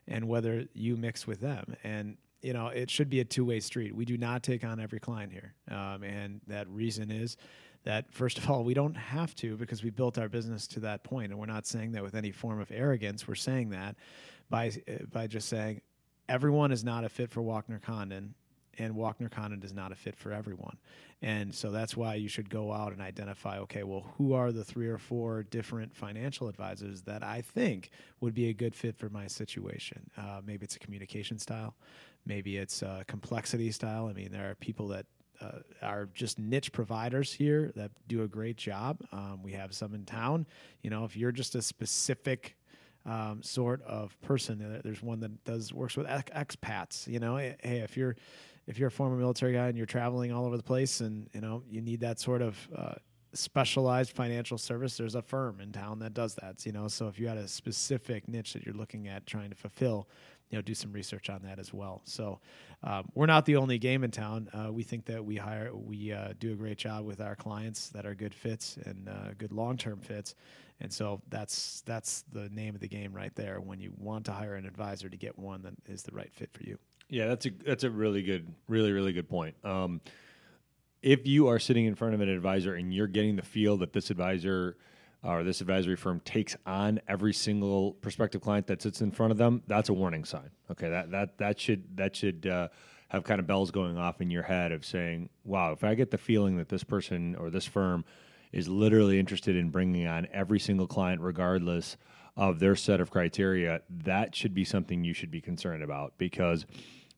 and 0.09 0.27
whether 0.27 0.65
you 0.75 0.97
mix 0.97 1.25
with 1.25 1.41
them. 1.41 1.77
And 1.85 2.17
you 2.43 2.53
know 2.53 2.67
it 2.67 2.91
should 2.91 3.09
be 3.09 3.21
a 3.21 3.25
two-way 3.25 3.61
street. 3.61 3.95
We 3.95 4.05
do 4.05 4.19
not 4.19 4.43
take 4.43 4.65
on 4.65 4.81
every 4.81 4.99
client 4.99 5.33
here. 5.33 5.55
Um, 5.71 6.03
and 6.03 6.41
that 6.49 6.69
reason 6.69 7.13
is 7.13 7.37
that 7.85 8.13
first 8.13 8.39
of 8.39 8.51
all 8.51 8.65
we 8.65 8.75
don't 8.75 8.97
have 8.97 9.37
to 9.37 9.57
because 9.57 9.85
we 9.85 9.91
built 9.91 10.19
our 10.19 10.29
business 10.29 10.67
to 10.67 10.81
that 10.81 11.05
point. 11.05 11.31
And 11.31 11.39
we're 11.39 11.47
not 11.47 11.65
saying 11.65 11.93
that 11.93 12.03
with 12.03 12.17
any 12.17 12.33
form 12.33 12.61
of 12.61 12.73
arrogance 12.73 13.29
we're 13.29 13.37
saying 13.37 13.71
that 13.71 13.95
by 14.51 14.73
by 15.11 15.27
just 15.27 15.49
saying 15.49 15.81
everyone 16.29 16.73
is 16.73 16.85
not 16.85 17.05
a 17.05 17.09
fit 17.09 17.31
for 17.31 17.41
Walkner 17.41 17.81
Condon 17.81 18.35
and 18.79 18.95
Walkner 18.95 19.31
Condon 19.31 19.63
is 19.63 19.73
not 19.73 19.93
a 19.93 19.95
fit 19.95 20.17
for 20.17 20.33
everyone. 20.33 20.79
And 21.23 21.55
so 21.55 21.71
that's 21.71 21.97
why 21.97 22.15
you 22.15 22.29
should 22.29 22.49
go 22.49 22.73
out 22.73 22.93
and 22.93 23.03
identify 23.03 23.59
okay, 23.59 23.83
well, 23.83 24.07
who 24.17 24.33
are 24.33 24.53
the 24.53 24.65
three 24.65 24.89
or 24.89 24.97
four 24.99 25.43
different 25.43 25.95
financial 25.95 26.49
advisors 26.49 27.03
that 27.03 27.23
I 27.23 27.43
think 27.43 27.91
would 28.21 28.35
be 28.35 28.49
a 28.49 28.55
good 28.55 28.75
fit 28.75 28.97
for 28.97 29.11
my 29.11 29.27
situation? 29.27 30.11
Uh, 30.17 30.41
maybe 30.45 30.65
it's 30.65 30.77
a 30.77 30.79
communication 30.79 31.39
style, 31.39 31.75
maybe 32.25 32.57
it's 32.57 32.83
a 32.83 33.05
complexity 33.07 33.71
style. 33.71 34.07
I 34.07 34.15
mean, 34.15 34.33
there 34.33 34.51
are 34.51 34.55
people 34.55 34.89
that 34.89 35.07
uh, 35.43 35.61
are 35.83 36.09
just 36.15 36.39
niche 36.39 36.73
providers 36.73 37.33
here 37.33 37.73
that 37.75 37.91
do 38.09 38.23
a 38.23 38.29
great 38.29 38.57
job. 38.57 38.99
Um, 39.13 39.43
we 39.43 39.53
have 39.53 39.75
some 39.75 39.95
in 39.95 40.05
town. 40.05 40.47
You 40.83 40.91
know, 40.91 41.05
if 41.05 41.17
you're 41.17 41.33
just 41.33 41.55
a 41.55 41.63
specific 41.63 42.57
um, 43.07 43.43
sort 43.43 43.83
of 43.83 44.21
person. 44.23 44.81
There's 44.85 45.03
one 45.03 45.21
that 45.21 45.45
does 45.45 45.73
works 45.73 45.97
with 45.97 46.07
ex- 46.07 46.31
expats. 46.57 47.07
You 47.07 47.19
know, 47.19 47.37
hey, 47.37 47.57
hey, 47.63 47.79
if 47.79 47.97
you're 47.97 48.17
if 48.67 48.79
you're 48.79 48.89
a 48.89 48.93
former 48.93 49.17
military 49.17 49.53
guy 49.53 49.69
and 49.69 49.77
you're 49.77 49.87
traveling 49.87 50.33
all 50.33 50.45
over 50.45 50.57
the 50.57 50.63
place, 50.63 51.01
and 51.01 51.29
you 51.33 51.41
know 51.41 51.63
you 51.69 51.81
need 51.81 52.01
that 52.01 52.21
sort 52.21 52.43
of 52.43 52.69
uh, 52.77 52.95
specialized 53.33 54.13
financial 54.13 54.59
service, 54.59 54.97
there's 54.97 55.15
a 55.15 55.23
firm 55.23 55.61
in 55.61 55.73
town 55.73 55.99
that 56.01 56.15
does 56.15 56.35
that. 56.37 56.65
You 56.67 56.73
know, 56.73 56.89
so 56.89 57.09
if 57.09 57.19
you 57.19 57.29
had 57.29 57.39
a 57.39 57.49
specific 57.49 58.29
niche 58.29 58.53
that 58.53 58.65
you're 58.65 58.75
looking 58.75 59.09
at 59.09 59.27
trying 59.27 59.51
to 59.51 59.57
fulfill. 59.57 60.09
You 60.51 60.59
know, 60.59 60.63
do 60.63 60.75
some 60.75 60.93
research 60.93 61.31
on 61.31 61.43
that 61.43 61.59
as 61.59 61.73
well. 61.73 62.03
So, 62.05 62.41
um, 62.83 63.09
we're 63.15 63.27
not 63.27 63.47
the 63.47 63.57
only 63.57 63.79
game 63.79 64.05
in 64.05 64.11
town. 64.11 64.49
Uh, 64.53 64.73
we 64.73 64.83
think 64.83 65.05
that 65.07 65.25
we 65.25 65.37
hire, 65.37 65.71
we 65.73 66.13
uh, 66.13 66.33
do 66.39 66.53
a 66.53 66.57
great 66.57 66.79
job 66.79 67.05
with 67.05 67.21
our 67.21 67.37
clients 67.37 67.89
that 67.91 68.05
are 68.05 68.15
good 68.15 68.35
fits 68.35 68.79
and 68.85 69.09
uh, 69.09 69.35
good 69.39 69.53
long-term 69.53 70.01
fits. 70.01 70.35
And 70.81 70.93
so 70.93 71.21
that's 71.29 71.83
that's 71.83 72.25
the 72.33 72.49
name 72.49 72.75
of 72.75 72.81
the 72.81 72.89
game 72.89 73.13
right 73.13 73.35
there. 73.35 73.61
When 73.61 73.81
you 73.81 73.93
want 73.99 74.25
to 74.27 74.33
hire 74.33 74.55
an 74.55 74.67
advisor 74.67 75.09
to 75.09 75.17
get 75.17 75.39
one 75.39 75.63
that 75.63 75.75
is 75.87 76.03
the 76.03 76.13
right 76.13 76.33
fit 76.33 76.51
for 76.53 76.63
you. 76.63 76.79
Yeah, 77.09 77.29
that's 77.29 77.47
a 77.47 77.51
that's 77.51 77.85
a 77.85 77.91
really 77.91 78.23
good, 78.23 78.49
really 78.67 78.93
really 78.93 79.13
good 79.13 79.29
point. 79.29 79.57
Um, 79.63 80.01
if 81.03 81.27
you 81.27 81.49
are 81.49 81.59
sitting 81.59 81.87
in 81.87 81.95
front 81.95 82.15
of 82.15 82.21
an 82.21 82.29
advisor 82.29 82.75
and 82.75 82.95
you're 82.95 83.07
getting 83.07 83.37
the 83.37 83.43
feel 83.43 83.77
that 83.79 83.93
this 83.93 84.11
advisor 84.11 84.77
or 85.23 85.45
this 85.45 85.61
advisory 85.61 85.97
firm 85.97 86.21
takes 86.21 86.57
on 86.67 87.01
every 87.07 87.33
single 87.33 87.93
prospective 87.95 88.41
client 88.41 88.67
that 88.69 88.81
sits 88.81 89.03
in 89.03 89.11
front 89.11 89.33
of 89.33 89.39
them, 89.39 89.63
that's 89.67 89.89
a 89.89 89.93
warning 89.93 90.25
sign. 90.25 90.51
Okay, 90.71 90.89
that 90.89 91.11
that 91.11 91.39
that 91.39 91.61
should 91.61 91.97
that 91.97 92.17
should 92.17 92.47
uh, 92.47 92.69
have 93.09 93.25
kind 93.25 93.41
of 93.41 93.47
bells 93.47 93.71
going 93.71 93.99
off 93.99 94.21
in 94.21 94.31
your 94.31 94.43
head 94.43 94.73
of 94.73 94.85
saying, 94.85 95.29
"Wow, 95.45 95.73
if 95.73 95.85
I 95.85 95.95
get 95.95 96.11
the 96.11 96.19
feeling 96.19 96.57
that 96.57 96.69
this 96.69 96.85
person 96.85 97.35
or 97.37 97.51
this 97.51 97.67
firm 97.67 98.05
is 98.53 98.69
literally 98.69 99.19
interested 99.19 99.57
in 99.57 99.71
bringing 99.71 100.07
on 100.07 100.27
every 100.33 100.59
single 100.59 100.87
client, 100.87 101.21
regardless 101.21 101.97
of 102.37 102.59
their 102.59 102.75
set 102.75 103.01
of 103.01 103.11
criteria, 103.11 103.83
that 103.91 104.35
should 104.35 104.55
be 104.55 104.65
something 104.65 105.05
you 105.05 105.13
should 105.13 105.31
be 105.31 105.41
concerned 105.41 105.83
about 105.83 106.15
because." 106.19 106.67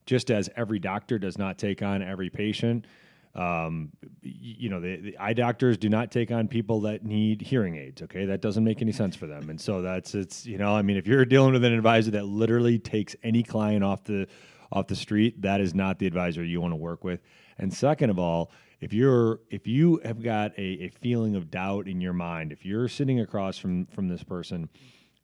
Just 0.04 0.32
as 0.32 0.50
every 0.56 0.80
doctor 0.80 1.16
does 1.16 1.38
not 1.38 1.58
take 1.58 1.80
on 1.80 2.02
every 2.02 2.28
patient, 2.28 2.88
um, 3.34 3.90
you 4.20 4.68
know, 4.68 4.80
the, 4.80 4.96
the 4.96 5.18
eye 5.18 5.32
doctors 5.32 5.78
do 5.78 5.88
not 5.88 6.12
take 6.12 6.30
on 6.30 6.48
people 6.48 6.82
that 6.82 7.04
need 7.04 7.40
hearing 7.40 7.76
aids. 7.76 8.02
Okay, 8.02 8.26
that 8.26 8.42
doesn't 8.42 8.62
make 8.62 8.82
any 8.82 8.92
sense 8.92 9.16
for 9.16 9.26
them, 9.26 9.48
and 9.48 9.60
so 9.60 9.80
that's 9.80 10.14
it's 10.14 10.44
you 10.44 10.58
know, 10.58 10.74
I 10.74 10.82
mean, 10.82 10.96
if 10.96 11.06
you're 11.06 11.24
dealing 11.24 11.52
with 11.52 11.64
an 11.64 11.72
advisor 11.72 12.10
that 12.12 12.26
literally 12.26 12.78
takes 12.78 13.16
any 13.22 13.42
client 13.42 13.84
off 13.84 14.04
the 14.04 14.26
off 14.70 14.86
the 14.86 14.96
street, 14.96 15.40
that 15.42 15.60
is 15.60 15.74
not 15.74 15.98
the 15.98 16.06
advisor 16.06 16.44
you 16.44 16.60
want 16.60 16.72
to 16.72 16.76
work 16.76 17.04
with. 17.04 17.20
And 17.58 17.72
second 17.72 18.10
of 18.10 18.18
all, 18.18 18.50
if 18.80 18.92
you're 18.92 19.40
if 19.50 19.66
you 19.66 20.00
have 20.04 20.22
got 20.22 20.52
a, 20.58 20.84
a 20.84 20.88
feeling 20.88 21.34
of 21.34 21.50
doubt 21.50 21.88
in 21.88 22.00
your 22.00 22.12
mind, 22.12 22.52
if 22.52 22.66
you're 22.66 22.88
sitting 22.88 23.20
across 23.20 23.56
from 23.56 23.86
from 23.86 24.08
this 24.08 24.22
person 24.22 24.68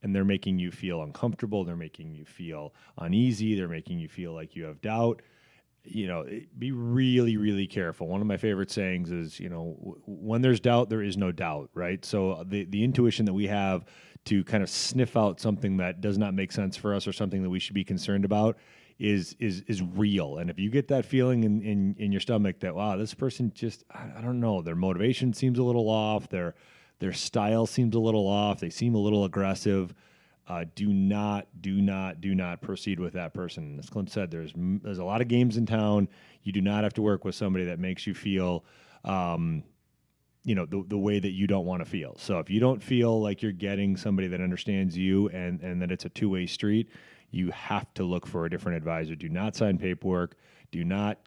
and 0.02 0.14
they're 0.14 0.24
making 0.24 0.58
you 0.58 0.70
feel 0.70 1.02
uncomfortable, 1.02 1.64
they're 1.64 1.76
making 1.76 2.14
you 2.14 2.24
feel 2.24 2.72
uneasy, 2.96 3.54
they're 3.54 3.68
making 3.68 3.98
you 3.98 4.08
feel 4.08 4.32
like 4.32 4.56
you 4.56 4.64
have 4.64 4.80
doubt 4.80 5.20
you 5.90 6.06
know, 6.06 6.24
be 6.58 6.72
really, 6.72 7.36
really 7.36 7.66
careful. 7.66 8.08
One 8.08 8.20
of 8.20 8.26
my 8.26 8.36
favorite 8.36 8.70
sayings 8.70 9.10
is, 9.10 9.38
you 9.40 9.48
know, 9.48 9.76
w- 9.78 10.00
when 10.06 10.42
there's 10.42 10.60
doubt, 10.60 10.88
there 10.88 11.02
is 11.02 11.16
no 11.16 11.32
doubt, 11.32 11.70
right? 11.74 12.04
So 12.04 12.32
uh, 12.32 12.44
the 12.46 12.64
the 12.64 12.84
intuition 12.84 13.24
that 13.26 13.32
we 13.32 13.46
have 13.46 13.84
to 14.26 14.44
kind 14.44 14.62
of 14.62 14.68
sniff 14.68 15.16
out 15.16 15.40
something 15.40 15.78
that 15.78 16.00
does 16.00 16.18
not 16.18 16.34
make 16.34 16.52
sense 16.52 16.76
for 16.76 16.94
us 16.94 17.06
or 17.06 17.12
something 17.12 17.42
that 17.42 17.50
we 17.50 17.58
should 17.58 17.74
be 17.74 17.84
concerned 17.84 18.24
about 18.24 18.58
is 18.98 19.36
is 19.38 19.62
is 19.68 19.82
real. 19.82 20.38
And 20.38 20.50
if 20.50 20.58
you 20.58 20.70
get 20.70 20.88
that 20.88 21.04
feeling 21.04 21.44
in 21.44 21.62
in, 21.62 21.94
in 21.98 22.12
your 22.12 22.20
stomach 22.20 22.60
that 22.60 22.74
wow, 22.74 22.96
this 22.96 23.14
person 23.14 23.52
just 23.54 23.84
I, 23.90 24.18
I 24.18 24.20
don't 24.20 24.40
know, 24.40 24.62
their 24.62 24.76
motivation 24.76 25.32
seems 25.32 25.58
a 25.58 25.62
little 25.62 25.88
off, 25.88 26.28
their 26.28 26.54
their 26.98 27.12
style 27.12 27.66
seems 27.66 27.94
a 27.94 28.00
little 28.00 28.26
off, 28.26 28.60
they 28.60 28.70
seem 28.70 28.94
a 28.94 28.98
little 28.98 29.24
aggressive 29.24 29.94
uh, 30.48 30.64
do 30.74 30.88
not, 30.88 31.46
do 31.60 31.82
not, 31.82 32.20
do 32.20 32.34
not 32.34 32.62
proceed 32.62 32.98
with 32.98 33.12
that 33.12 33.34
person. 33.34 33.78
As 33.78 33.90
Clint 33.90 34.10
said, 34.10 34.30
there's 34.30 34.52
there's 34.56 34.98
a 34.98 35.04
lot 35.04 35.20
of 35.20 35.28
games 35.28 35.58
in 35.58 35.66
town. 35.66 36.08
You 36.42 36.52
do 36.52 36.62
not 36.62 36.84
have 36.84 36.94
to 36.94 37.02
work 37.02 37.24
with 37.24 37.34
somebody 37.34 37.66
that 37.66 37.78
makes 37.78 38.06
you 38.06 38.14
feel, 38.14 38.64
um, 39.04 39.62
you 40.44 40.54
know, 40.54 40.64
the, 40.64 40.82
the 40.88 40.96
way 40.96 41.20
that 41.20 41.32
you 41.32 41.46
don't 41.46 41.66
want 41.66 41.84
to 41.84 41.84
feel. 41.84 42.16
So 42.18 42.38
if 42.38 42.48
you 42.48 42.60
don't 42.60 42.82
feel 42.82 43.20
like 43.20 43.42
you're 43.42 43.52
getting 43.52 43.96
somebody 43.96 44.28
that 44.28 44.40
understands 44.40 44.96
you 44.96 45.28
and 45.28 45.60
and 45.60 45.82
that 45.82 45.92
it's 45.92 46.06
a 46.06 46.08
two 46.08 46.30
way 46.30 46.46
street, 46.46 46.88
you 47.30 47.50
have 47.50 47.92
to 47.94 48.04
look 48.04 48.26
for 48.26 48.46
a 48.46 48.50
different 48.50 48.78
advisor. 48.78 49.14
Do 49.14 49.28
not 49.28 49.54
sign 49.54 49.76
paperwork. 49.78 50.36
Do 50.70 50.84
not. 50.84 51.18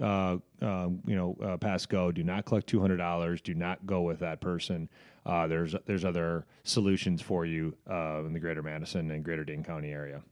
Uh, 0.00 0.36
um, 0.62 1.00
you 1.08 1.16
know, 1.16 1.36
uh, 1.42 1.56
pass 1.56 1.84
go. 1.84 2.12
Do 2.12 2.22
not 2.22 2.44
collect 2.44 2.68
two 2.68 2.80
hundred 2.80 2.98
dollars. 2.98 3.40
Do 3.40 3.54
not 3.54 3.84
go 3.84 4.02
with 4.02 4.20
that 4.20 4.40
person. 4.40 4.88
Uh, 5.28 5.46
there's 5.46 5.74
there's 5.86 6.04
other 6.04 6.46
solutions 6.64 7.20
for 7.20 7.44
you 7.44 7.76
uh, 7.88 8.24
in 8.24 8.32
the 8.32 8.40
Greater 8.40 8.62
Madison 8.62 9.10
and 9.10 9.22
Greater 9.22 9.44
Dane 9.44 9.62
County 9.62 9.90
area. 9.92 10.22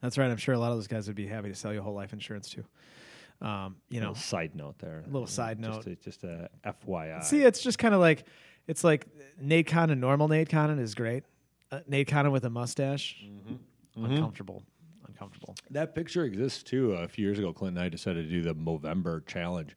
That's 0.00 0.16
right. 0.18 0.30
I'm 0.30 0.36
sure 0.38 0.54
a 0.54 0.58
lot 0.58 0.70
of 0.72 0.78
those 0.78 0.86
guys 0.88 1.06
would 1.06 1.16
be 1.16 1.26
happy 1.26 1.48
to 1.50 1.54
sell 1.54 1.72
you 1.72 1.82
whole 1.82 1.94
life 1.94 2.12
insurance 2.12 2.48
too. 2.48 2.64
Um, 3.40 3.76
you 3.90 4.00
know, 4.00 4.08
little 4.08 4.22
side 4.22 4.54
note 4.54 4.78
there. 4.78 5.02
A 5.06 5.10
little 5.10 5.26
side 5.26 5.60
Just 5.62 5.86
note. 5.86 5.86
a, 5.86 5.96
just 5.96 6.24
a 6.24 6.48
FYI. 6.64 7.22
see, 7.22 7.42
it's 7.42 7.60
just 7.62 7.78
kind 7.78 7.92
of 7.94 8.00
like 8.00 8.24
it's 8.66 8.82
like 8.82 9.06
Nate 9.40 9.66
Condon. 9.66 10.00
Normal 10.00 10.28
Nate 10.28 10.48
Condon 10.48 10.78
is 10.78 10.94
great. 10.94 11.24
Uh, 11.70 11.80
Nate 11.86 12.06
Condon 12.08 12.32
with 12.32 12.44
a 12.44 12.50
mustache, 12.50 13.24
uncomfortable, 13.96 14.62
uncomfortable. 15.06 15.54
that 15.70 15.94
picture 15.94 16.24
exists 16.24 16.62
too. 16.62 16.92
a 16.92 17.08
few 17.08 17.26
years 17.26 17.38
ago, 17.38 17.52
Clint 17.52 17.76
and 17.76 17.84
I 17.84 17.88
decided 17.88 18.24
to 18.26 18.30
do 18.30 18.42
the 18.42 18.54
Movember 18.54 19.26
challenge, 19.26 19.76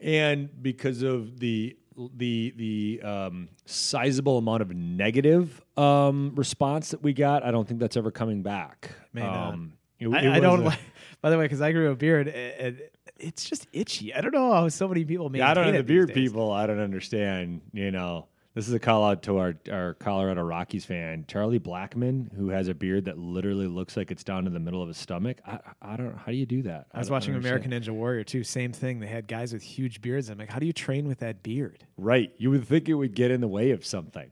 and 0.00 0.48
because 0.62 1.02
of 1.02 1.38
the 1.38 1.76
the 2.16 2.52
the 2.56 3.00
um, 3.02 3.48
sizable 3.66 4.38
amount 4.38 4.62
of 4.62 4.74
negative 4.74 5.60
um, 5.76 6.32
response 6.34 6.90
that 6.90 7.02
we 7.02 7.12
got, 7.12 7.42
I 7.44 7.50
don't 7.50 7.66
think 7.66 7.80
that's 7.80 7.96
ever 7.96 8.10
coming 8.10 8.42
back. 8.42 8.90
May. 9.12 9.22
Um, 9.22 9.72
it- 9.98 10.08
I, 10.08 10.20
it 10.20 10.28
I 10.30 10.40
don't 10.40 10.62
a- 10.62 10.66
like. 10.66 10.78
By 11.20 11.30
the 11.30 11.38
way, 11.38 11.44
because 11.46 11.60
I 11.60 11.72
grew 11.72 11.90
a 11.90 11.96
beard, 11.96 12.28
and 12.28 12.80
it's 13.18 13.44
just 13.44 13.66
itchy. 13.72 14.14
I 14.14 14.20
don't 14.20 14.32
know 14.32 14.52
how 14.52 14.68
so 14.68 14.86
many 14.86 15.04
people 15.04 15.28
maintain 15.28 15.46
Yeah, 15.46 15.50
I 15.50 15.54
don't 15.54 15.66
know 15.66 15.78
the 15.78 15.82
beard 15.82 16.14
people. 16.14 16.52
I 16.52 16.66
don't 16.68 16.78
understand. 16.78 17.62
You 17.72 17.90
know, 17.90 18.28
this 18.54 18.66
is 18.66 18.74
a 18.74 18.78
call 18.78 19.04
out 19.04 19.22
to 19.24 19.38
our 19.38 19.54
our 19.70 19.94
Colorado 19.94 20.42
Rockies 20.42 20.84
fan, 20.84 21.24
Charlie 21.28 21.60
Blackmon, 21.60 22.32
who 22.34 22.48
has 22.48 22.68
a 22.68 22.74
beard 22.74 23.04
that 23.04 23.18
literally 23.18 23.66
looks 23.66 23.96
like 23.96 24.10
it's 24.10 24.24
down 24.24 24.44
to 24.44 24.50
the 24.50 24.58
middle 24.60 24.82
of 24.82 24.88
his 24.88 24.96
stomach. 24.96 25.38
I, 25.46 25.58
I 25.80 25.96
don't. 25.96 26.16
How 26.16 26.32
do 26.32 26.36
you 26.36 26.46
do 26.46 26.62
that? 26.62 26.86
I 26.92 26.98
was 26.98 27.10
watching. 27.10 27.34
American 27.34 27.70
Ninja 27.70 27.90
Warrior 27.90 28.24
too. 28.24 28.42
Same 28.44 28.72
thing. 28.72 29.00
They 29.00 29.06
had 29.06 29.28
guys 29.28 29.52
with 29.52 29.62
huge 29.62 30.00
beards. 30.00 30.28
I'm 30.28 30.38
like, 30.38 30.50
how 30.50 30.58
do 30.58 30.66
you 30.66 30.72
train 30.72 31.06
with 31.06 31.20
that 31.20 31.42
beard? 31.42 31.84
Right. 31.96 32.32
You 32.38 32.50
would 32.50 32.66
think 32.66 32.88
it 32.88 32.94
would 32.94 33.14
get 33.14 33.30
in 33.30 33.40
the 33.40 33.48
way 33.48 33.70
of 33.70 33.84
something. 33.86 34.30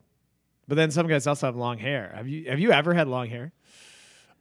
But 0.68 0.74
then 0.74 0.90
some 0.90 1.06
guys 1.06 1.26
also 1.26 1.46
have 1.46 1.56
long 1.56 1.78
hair. 1.78 2.12
Have 2.14 2.26
you 2.26 2.50
have 2.50 2.58
you 2.58 2.72
ever 2.72 2.94
had 2.94 3.08
long 3.08 3.28
hair? 3.28 3.52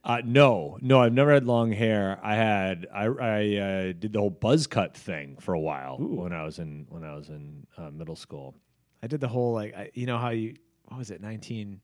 Uh, 0.02 0.22
no, 0.24 0.78
no, 0.80 1.00
I've 1.00 1.12
never 1.12 1.32
had 1.34 1.44
long 1.46 1.72
hair. 1.72 2.20
I 2.22 2.36
had 2.36 2.86
I, 2.94 3.06
I 3.06 3.56
uh, 3.56 3.92
did 3.92 4.12
the 4.12 4.20
whole 4.20 4.30
buzz 4.30 4.68
cut 4.68 4.96
thing 4.96 5.36
for 5.40 5.52
a 5.52 5.60
while 5.60 5.96
when 5.98 6.32
I 6.32 6.44
was 6.44 6.60
in 6.60 6.86
when 6.88 7.02
I 7.02 7.14
was 7.14 7.28
in 7.28 7.66
uh, 7.76 7.90
middle 7.90 8.14
school. 8.14 8.54
I 9.02 9.06
did 9.06 9.20
the 9.20 9.28
whole 9.28 9.52
like 9.52 9.74
I, 9.76 9.90
you 9.94 10.06
know 10.06 10.18
how 10.18 10.30
you 10.30 10.54
what 10.88 10.98
was 10.98 11.10
it 11.10 11.20
19 11.20 11.80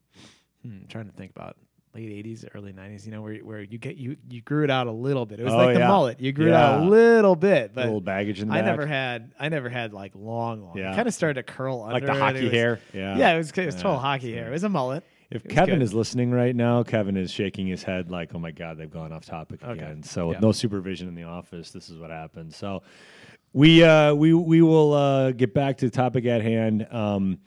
hmm, 0.62 0.78
trying 0.88 1.07
to 1.07 1.12
think 1.12 1.31
about 1.31 1.57
late 1.95 2.25
80s 2.25 2.47
early 2.54 2.73
90s 2.73 3.04
you 3.04 3.12
know 3.12 3.21
where 3.21 3.35
where 3.40 3.61
you 3.61 3.76
get 3.78 3.97
you 3.97 4.16
you 4.31 4.40
grew 4.40 4.64
it 4.64 4.71
out 4.71 4.87
a 4.87 4.90
little 4.92 5.26
bit 5.26 5.40
it 5.40 5.45
was 5.45 5.52
Oh, 5.52 5.59
like 5.59 5.75
the 5.75 5.81
yeah. 5.81 5.88
mullet 5.88 6.21
you 6.21 6.33
grew 6.33 6.47
it 6.49 6.54
out 6.54 6.81
a 6.81 6.85
little 6.85 7.37
bit 7.37 7.66
a 7.73 7.75
but 7.75 7.85
little 7.85 8.00
baggage 8.00 8.40
in 8.40 8.49
the 8.49 8.54
I 8.54 8.59
back. 8.62 8.66
never 8.66 8.87
had 8.87 9.33
I 9.38 9.49
never 9.50 9.69
had 9.69 9.92
like 9.92 10.12
long 10.14 10.62
long 10.64 10.78
Yeah. 10.78 10.95
kind 10.95 11.07
of 11.07 11.12
started 11.14 11.45
to 11.47 11.52
curl 11.52 11.83
under 11.83 11.92
like 11.95 12.07
the 12.07 12.14
hockey 12.14 12.45
was- 12.45 12.52
hair. 12.52 12.81
Yeah, 12.95 13.19
yeah 13.19 13.35
it 13.35 13.37
was 13.38 13.50
it 13.50 13.66
was 13.66 13.75
Yeah, 13.76 13.83
total 13.83 13.99
hockey 13.99 14.33
hair 14.33 14.49
it 14.49 14.52
was 14.52 14.64
a 14.64 14.69
mullet 14.71 15.04
If 15.31 15.47
Kevin 15.49 15.76
good. 15.81 15.83
is 15.83 15.92
listening 15.95 16.31
right 16.31 16.54
now, 16.57 16.83
Kevin 16.83 17.16
is 17.16 17.31
shaking 17.31 17.66
his 17.66 17.83
head 17.83 18.11
like, 18.11 18.35
"Oh 18.35 18.38
my 18.38 18.50
God, 18.52 18.76
they've 18.78 18.90
gone 18.90 19.12
off 19.12 19.25
topic 19.25 19.62
Okay. 19.62 19.73
again." 19.73 20.02
So 20.02 20.28
with 20.28 20.37
Yeah. 20.37 20.40
no 20.49 20.52
supervision 20.52 21.09
in 21.09 21.14
the 21.14 21.23
office, 21.25 21.71
this 21.71 21.88
is 21.88 21.99
what 21.99 22.11
happens. 22.11 22.54
So 22.54 22.83
we 23.52 23.85
uh, 23.85 24.14
we 24.14 24.32
we 24.32 24.62
will 24.62 24.94
uh, 24.94 25.32
get 25.32 25.54
back 25.54 25.76
to 25.78 25.87
the 25.87 25.90
topic 25.90 26.25
at 26.26 26.42
hand. 26.42 26.87
Um, 26.90 27.38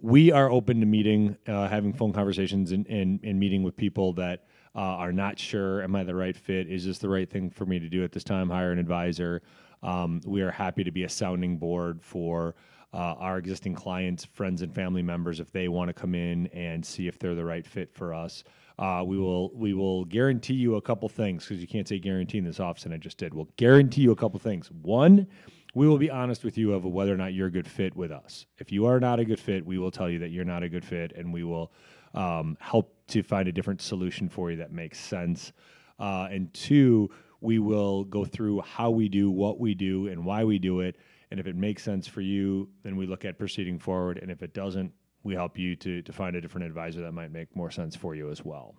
we 0.00 0.30
are 0.30 0.50
open 0.50 0.80
to 0.80 0.86
meeting, 0.86 1.36
uh, 1.46 1.68
having 1.68 1.92
phone 1.92 2.12
conversations, 2.12 2.72
and, 2.72 2.86
and 2.86 3.20
and 3.24 3.38
meeting 3.38 3.62
with 3.62 3.76
people 3.76 4.12
that 4.14 4.46
uh, 4.74 4.78
are 4.78 5.12
not 5.12 5.38
sure. 5.38 5.82
Am 5.82 5.96
I 5.96 6.04
the 6.04 6.14
right 6.14 6.36
fit? 6.36 6.70
Is 6.70 6.84
this 6.84 6.98
the 6.98 7.08
right 7.08 7.28
thing 7.28 7.50
for 7.50 7.66
me 7.66 7.78
to 7.78 7.88
do 7.88 8.04
at 8.04 8.12
this 8.12 8.24
time? 8.24 8.48
Hire 8.48 8.72
an 8.72 8.78
advisor. 8.78 9.42
Um, 9.82 10.20
we 10.24 10.40
are 10.40 10.50
happy 10.50 10.84
to 10.84 10.90
be 10.90 11.04
a 11.04 11.08
sounding 11.08 11.58
board 11.58 12.00
for 12.02 12.54
uh, 12.94 13.14
our 13.18 13.38
existing 13.38 13.74
clients, 13.74 14.24
friends, 14.24 14.62
and 14.62 14.72
family 14.72 15.02
members 15.02 15.40
if 15.40 15.50
they 15.50 15.68
want 15.68 15.88
to 15.88 15.92
come 15.92 16.14
in 16.14 16.46
and 16.48 16.84
see 16.84 17.08
if 17.08 17.18
they're 17.18 17.34
the 17.34 17.44
right 17.44 17.66
fit 17.66 17.92
for 17.92 18.14
us. 18.14 18.44
Uh, 18.78 19.04
we 19.06 19.18
will 19.18 19.50
we 19.54 19.72
will 19.72 20.04
guarantee 20.04 20.54
you 20.54 20.74
a 20.76 20.82
couple 20.82 21.08
things 21.08 21.44
because 21.44 21.60
you 21.60 21.68
can't 21.68 21.86
say 21.86 21.98
guarantee 21.98 22.38
in 22.38 22.44
this 22.44 22.58
office, 22.60 22.84
and 22.84 22.94
I 22.94 22.96
just 22.96 23.18
did. 23.18 23.32
We'll 23.32 23.48
guarantee 23.56 24.02
you 24.02 24.10
a 24.10 24.16
couple 24.16 24.40
things. 24.40 24.70
One, 24.82 25.28
we 25.74 25.86
will 25.86 25.98
be 25.98 26.10
honest 26.10 26.44
with 26.44 26.58
you 26.58 26.72
of 26.72 26.84
whether 26.84 27.14
or 27.14 27.16
not 27.16 27.34
you're 27.34 27.46
a 27.46 27.52
good 27.52 27.68
fit 27.68 27.94
with 27.94 28.10
us. 28.10 28.46
If 28.58 28.72
you 28.72 28.86
are 28.86 28.98
not 28.98 29.20
a 29.20 29.24
good 29.24 29.38
fit, 29.38 29.64
we 29.64 29.78
will 29.78 29.90
tell 29.90 30.10
you 30.10 30.18
that 30.20 30.30
you're 30.30 30.44
not 30.44 30.62
a 30.62 30.68
good 30.68 30.84
fit, 30.84 31.12
and 31.16 31.32
we 31.32 31.44
will 31.44 31.72
um, 32.14 32.56
help 32.60 32.94
to 33.08 33.22
find 33.22 33.48
a 33.48 33.52
different 33.52 33.80
solution 33.80 34.28
for 34.28 34.50
you 34.50 34.56
that 34.56 34.72
makes 34.72 34.98
sense. 34.98 35.52
Uh, 35.98 36.28
and 36.30 36.52
two, 36.54 37.10
we 37.40 37.58
will 37.58 38.04
go 38.04 38.24
through 38.24 38.60
how 38.62 38.90
we 38.90 39.08
do 39.08 39.30
what 39.30 39.60
we 39.60 39.74
do 39.74 40.08
and 40.08 40.24
why 40.24 40.42
we 40.42 40.58
do 40.58 40.80
it. 40.80 40.96
And 41.30 41.38
if 41.38 41.46
it 41.46 41.56
makes 41.56 41.82
sense 41.82 42.06
for 42.06 42.20
you, 42.20 42.68
then 42.82 42.96
we 42.96 43.06
look 43.06 43.24
at 43.24 43.38
proceeding 43.38 43.78
forward. 43.78 44.18
And 44.18 44.30
if 44.30 44.42
it 44.42 44.54
doesn't, 44.54 44.92
we 45.24 45.34
help 45.34 45.58
you 45.58 45.74
to, 45.74 46.02
to 46.02 46.12
find 46.12 46.36
a 46.36 46.40
different 46.40 46.66
advisor 46.66 47.00
that 47.00 47.12
might 47.12 47.32
make 47.32 47.54
more 47.56 47.70
sense 47.70 47.96
for 47.96 48.14
you 48.14 48.30
as 48.30 48.44
well. 48.44 48.76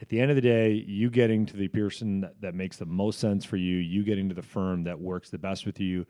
At 0.00 0.08
the 0.08 0.20
end 0.20 0.30
of 0.30 0.36
the 0.36 0.42
day, 0.42 0.72
you 0.72 1.08
getting 1.08 1.46
to 1.46 1.56
the 1.56 1.68
person 1.68 2.22
that, 2.22 2.40
that 2.40 2.54
makes 2.54 2.76
the 2.76 2.86
most 2.86 3.18
sense 3.18 3.44
for 3.44 3.56
you, 3.56 3.76
you 3.76 4.02
getting 4.02 4.28
to 4.28 4.34
the 4.34 4.42
firm 4.42 4.84
that 4.84 4.98
works 4.98 5.30
the 5.30 5.38
best 5.38 5.64
with 5.64 5.78
you 5.80 6.04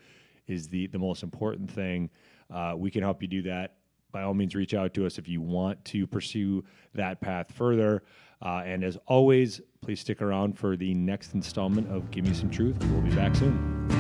is 0.47 0.69
the, 0.69 0.87
the 0.88 0.99
most 0.99 1.23
important 1.23 1.71
thing. 1.71 2.11
Uh, 2.52 2.75
we 2.76 2.90
can 2.90 3.02
help 3.02 3.23
you 3.23 3.28
do 3.28 3.43
that. 3.43 3.75
By 4.12 4.23
all 4.23 4.35
means, 4.35 4.55
reach 4.55 4.75
out 4.75 4.95
to 4.95 5.07
us 5.07 5.19
if 5.19 5.28
you 5.28 5.40
want 5.40 5.85
to 5.87 6.07
pursue 6.07 6.64
that 6.95 7.21
path 7.21 7.52
further. 7.52 8.02
Uh, 8.40 8.62
and 8.64 8.85
as 8.85 8.97
always, 9.07 9.61
please 9.81 10.00
stick 10.00 10.22
around 10.22 10.59
for 10.59 10.77
the 10.77 10.94
next 10.94 11.35
installment 11.35 11.90
of 11.90 12.11
Give 12.11 12.25
Me 12.25 12.35
Some 12.35 12.51
Truth. 12.51 12.77
We'll 12.90 13.03
be 13.03 13.14
back 13.14 13.35
soon. 13.35 13.95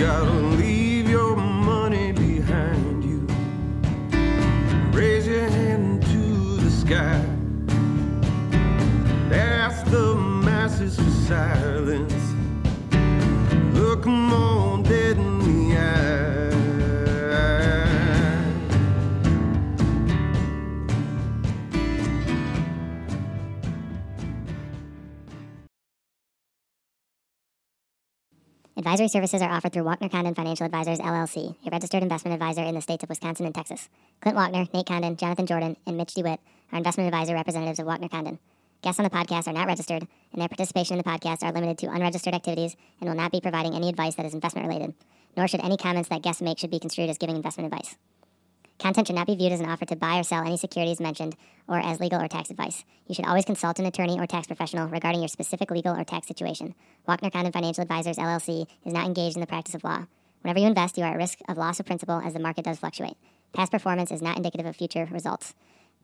You 0.00 0.39
Advisory 28.90 29.06
services 29.06 29.40
are 29.40 29.52
offered 29.52 29.72
through 29.72 29.84
Walkner 29.84 30.10
Condon 30.10 30.34
Financial 30.34 30.66
Advisors 30.66 30.98
LLC, 30.98 31.54
a 31.64 31.70
registered 31.70 32.02
investment 32.02 32.34
advisor 32.34 32.64
in 32.64 32.74
the 32.74 32.80
states 32.80 33.04
of 33.04 33.08
Wisconsin 33.08 33.46
and 33.46 33.54
Texas. 33.54 33.88
Clint 34.20 34.36
Walkner, 34.36 34.68
Nate 34.74 34.84
Condon, 34.84 35.16
Jonathan 35.16 35.46
Jordan, 35.46 35.76
and 35.86 35.96
Mitch 35.96 36.12
DeWitt 36.14 36.40
are 36.72 36.78
investment 36.78 37.06
advisor 37.06 37.34
representatives 37.34 37.78
of 37.78 37.86
Walkner 37.86 38.10
Condon. 38.10 38.40
Guests 38.82 38.98
on 38.98 39.04
the 39.04 39.10
podcast 39.10 39.46
are 39.46 39.52
not 39.52 39.68
registered, 39.68 40.02
and 40.32 40.42
their 40.42 40.48
participation 40.48 40.98
in 40.98 41.04
the 41.04 41.08
podcast 41.08 41.44
are 41.44 41.52
limited 41.52 41.78
to 41.78 41.86
unregistered 41.86 42.34
activities 42.34 42.74
and 42.98 43.08
will 43.08 43.14
not 43.14 43.30
be 43.30 43.40
providing 43.40 43.76
any 43.76 43.88
advice 43.88 44.16
that 44.16 44.26
is 44.26 44.34
investment 44.34 44.66
related. 44.66 44.92
Nor 45.36 45.46
should 45.46 45.64
any 45.64 45.76
comments 45.76 46.08
that 46.08 46.22
guests 46.22 46.42
make 46.42 46.58
should 46.58 46.72
be 46.72 46.80
construed 46.80 47.10
as 47.10 47.16
giving 47.16 47.36
investment 47.36 47.72
advice. 47.72 47.94
Content 48.80 49.06
should 49.06 49.16
not 49.16 49.26
be 49.26 49.36
viewed 49.36 49.52
as 49.52 49.60
an 49.60 49.68
offer 49.68 49.84
to 49.84 49.94
buy 49.94 50.18
or 50.18 50.22
sell 50.22 50.42
any 50.42 50.56
securities 50.56 51.00
mentioned 51.00 51.36
or 51.68 51.78
as 51.78 52.00
legal 52.00 52.20
or 52.20 52.28
tax 52.28 52.48
advice. 52.48 52.82
You 53.06 53.14
should 53.14 53.26
always 53.26 53.44
consult 53.44 53.78
an 53.78 53.84
attorney 53.84 54.18
or 54.18 54.26
tax 54.26 54.46
professional 54.46 54.88
regarding 54.88 55.20
your 55.20 55.28
specific 55.28 55.70
legal 55.70 55.94
or 55.94 56.02
tax 56.02 56.26
situation. 56.26 56.74
Walkner 57.06 57.30
Condon 57.30 57.52
Financial 57.52 57.82
Advisors 57.82 58.16
LLC 58.16 58.66
is 58.86 58.94
not 58.94 59.04
engaged 59.04 59.36
in 59.36 59.42
the 59.42 59.46
practice 59.46 59.74
of 59.74 59.84
law. 59.84 60.06
Whenever 60.40 60.60
you 60.60 60.66
invest, 60.66 60.96
you 60.96 61.04
are 61.04 61.12
at 61.12 61.18
risk 61.18 61.40
of 61.46 61.58
loss 61.58 61.78
of 61.78 61.84
principal 61.84 62.22
as 62.24 62.32
the 62.32 62.40
market 62.40 62.64
does 62.64 62.78
fluctuate. 62.78 63.18
Past 63.52 63.70
performance 63.70 64.10
is 64.10 64.22
not 64.22 64.38
indicative 64.38 64.64
of 64.64 64.76
future 64.76 65.06
results. 65.12 65.54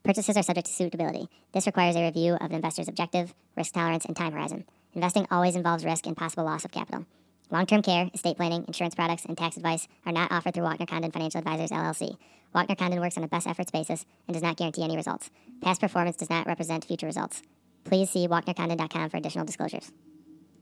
Purchases 0.02 0.36
are 0.36 0.42
subject 0.42 0.66
to 0.66 0.72
suitability. 0.74 1.28
This 1.54 1.66
requires 1.66 1.96
a 1.96 2.04
review 2.04 2.34
of 2.34 2.50
an 2.50 2.56
investor's 2.56 2.88
objective, 2.88 3.34
risk 3.56 3.72
tolerance, 3.72 4.04
and 4.04 4.14
time 4.14 4.32
horizon. 4.32 4.66
Investing 4.92 5.26
always 5.30 5.56
involves 5.56 5.84
risk 5.84 6.06
and 6.06 6.16
possible 6.16 6.44
loss 6.44 6.66
of 6.66 6.72
capital. 6.72 7.06
Long-term 7.50 7.82
care, 7.82 8.10
estate 8.12 8.36
planning, 8.36 8.64
insurance 8.66 8.94
products, 8.94 9.24
and 9.24 9.38
tax 9.38 9.56
advice 9.56 9.86
are 10.04 10.12
not 10.12 10.32
offered 10.32 10.54
through 10.54 10.64
Walkner 10.64 10.88
Condon 10.88 11.12
Financial 11.12 11.38
Advisors 11.38 11.70
LLC. 11.70 12.16
Walkner 12.54 12.76
Condon 12.76 13.00
works 13.00 13.16
on 13.16 13.24
a 13.24 13.28
best 13.28 13.46
efforts 13.46 13.70
basis 13.70 14.04
and 14.26 14.34
does 14.34 14.42
not 14.42 14.56
guarantee 14.56 14.82
any 14.82 14.96
results. 14.96 15.30
Past 15.62 15.80
performance 15.80 16.16
does 16.16 16.30
not 16.30 16.46
represent 16.46 16.84
future 16.84 17.06
results. 17.06 17.42
Please 17.84 18.10
see 18.10 18.26
walknercondon.com 18.26 19.10
for 19.10 19.16
additional 19.16 19.44
disclosures. 19.44 19.92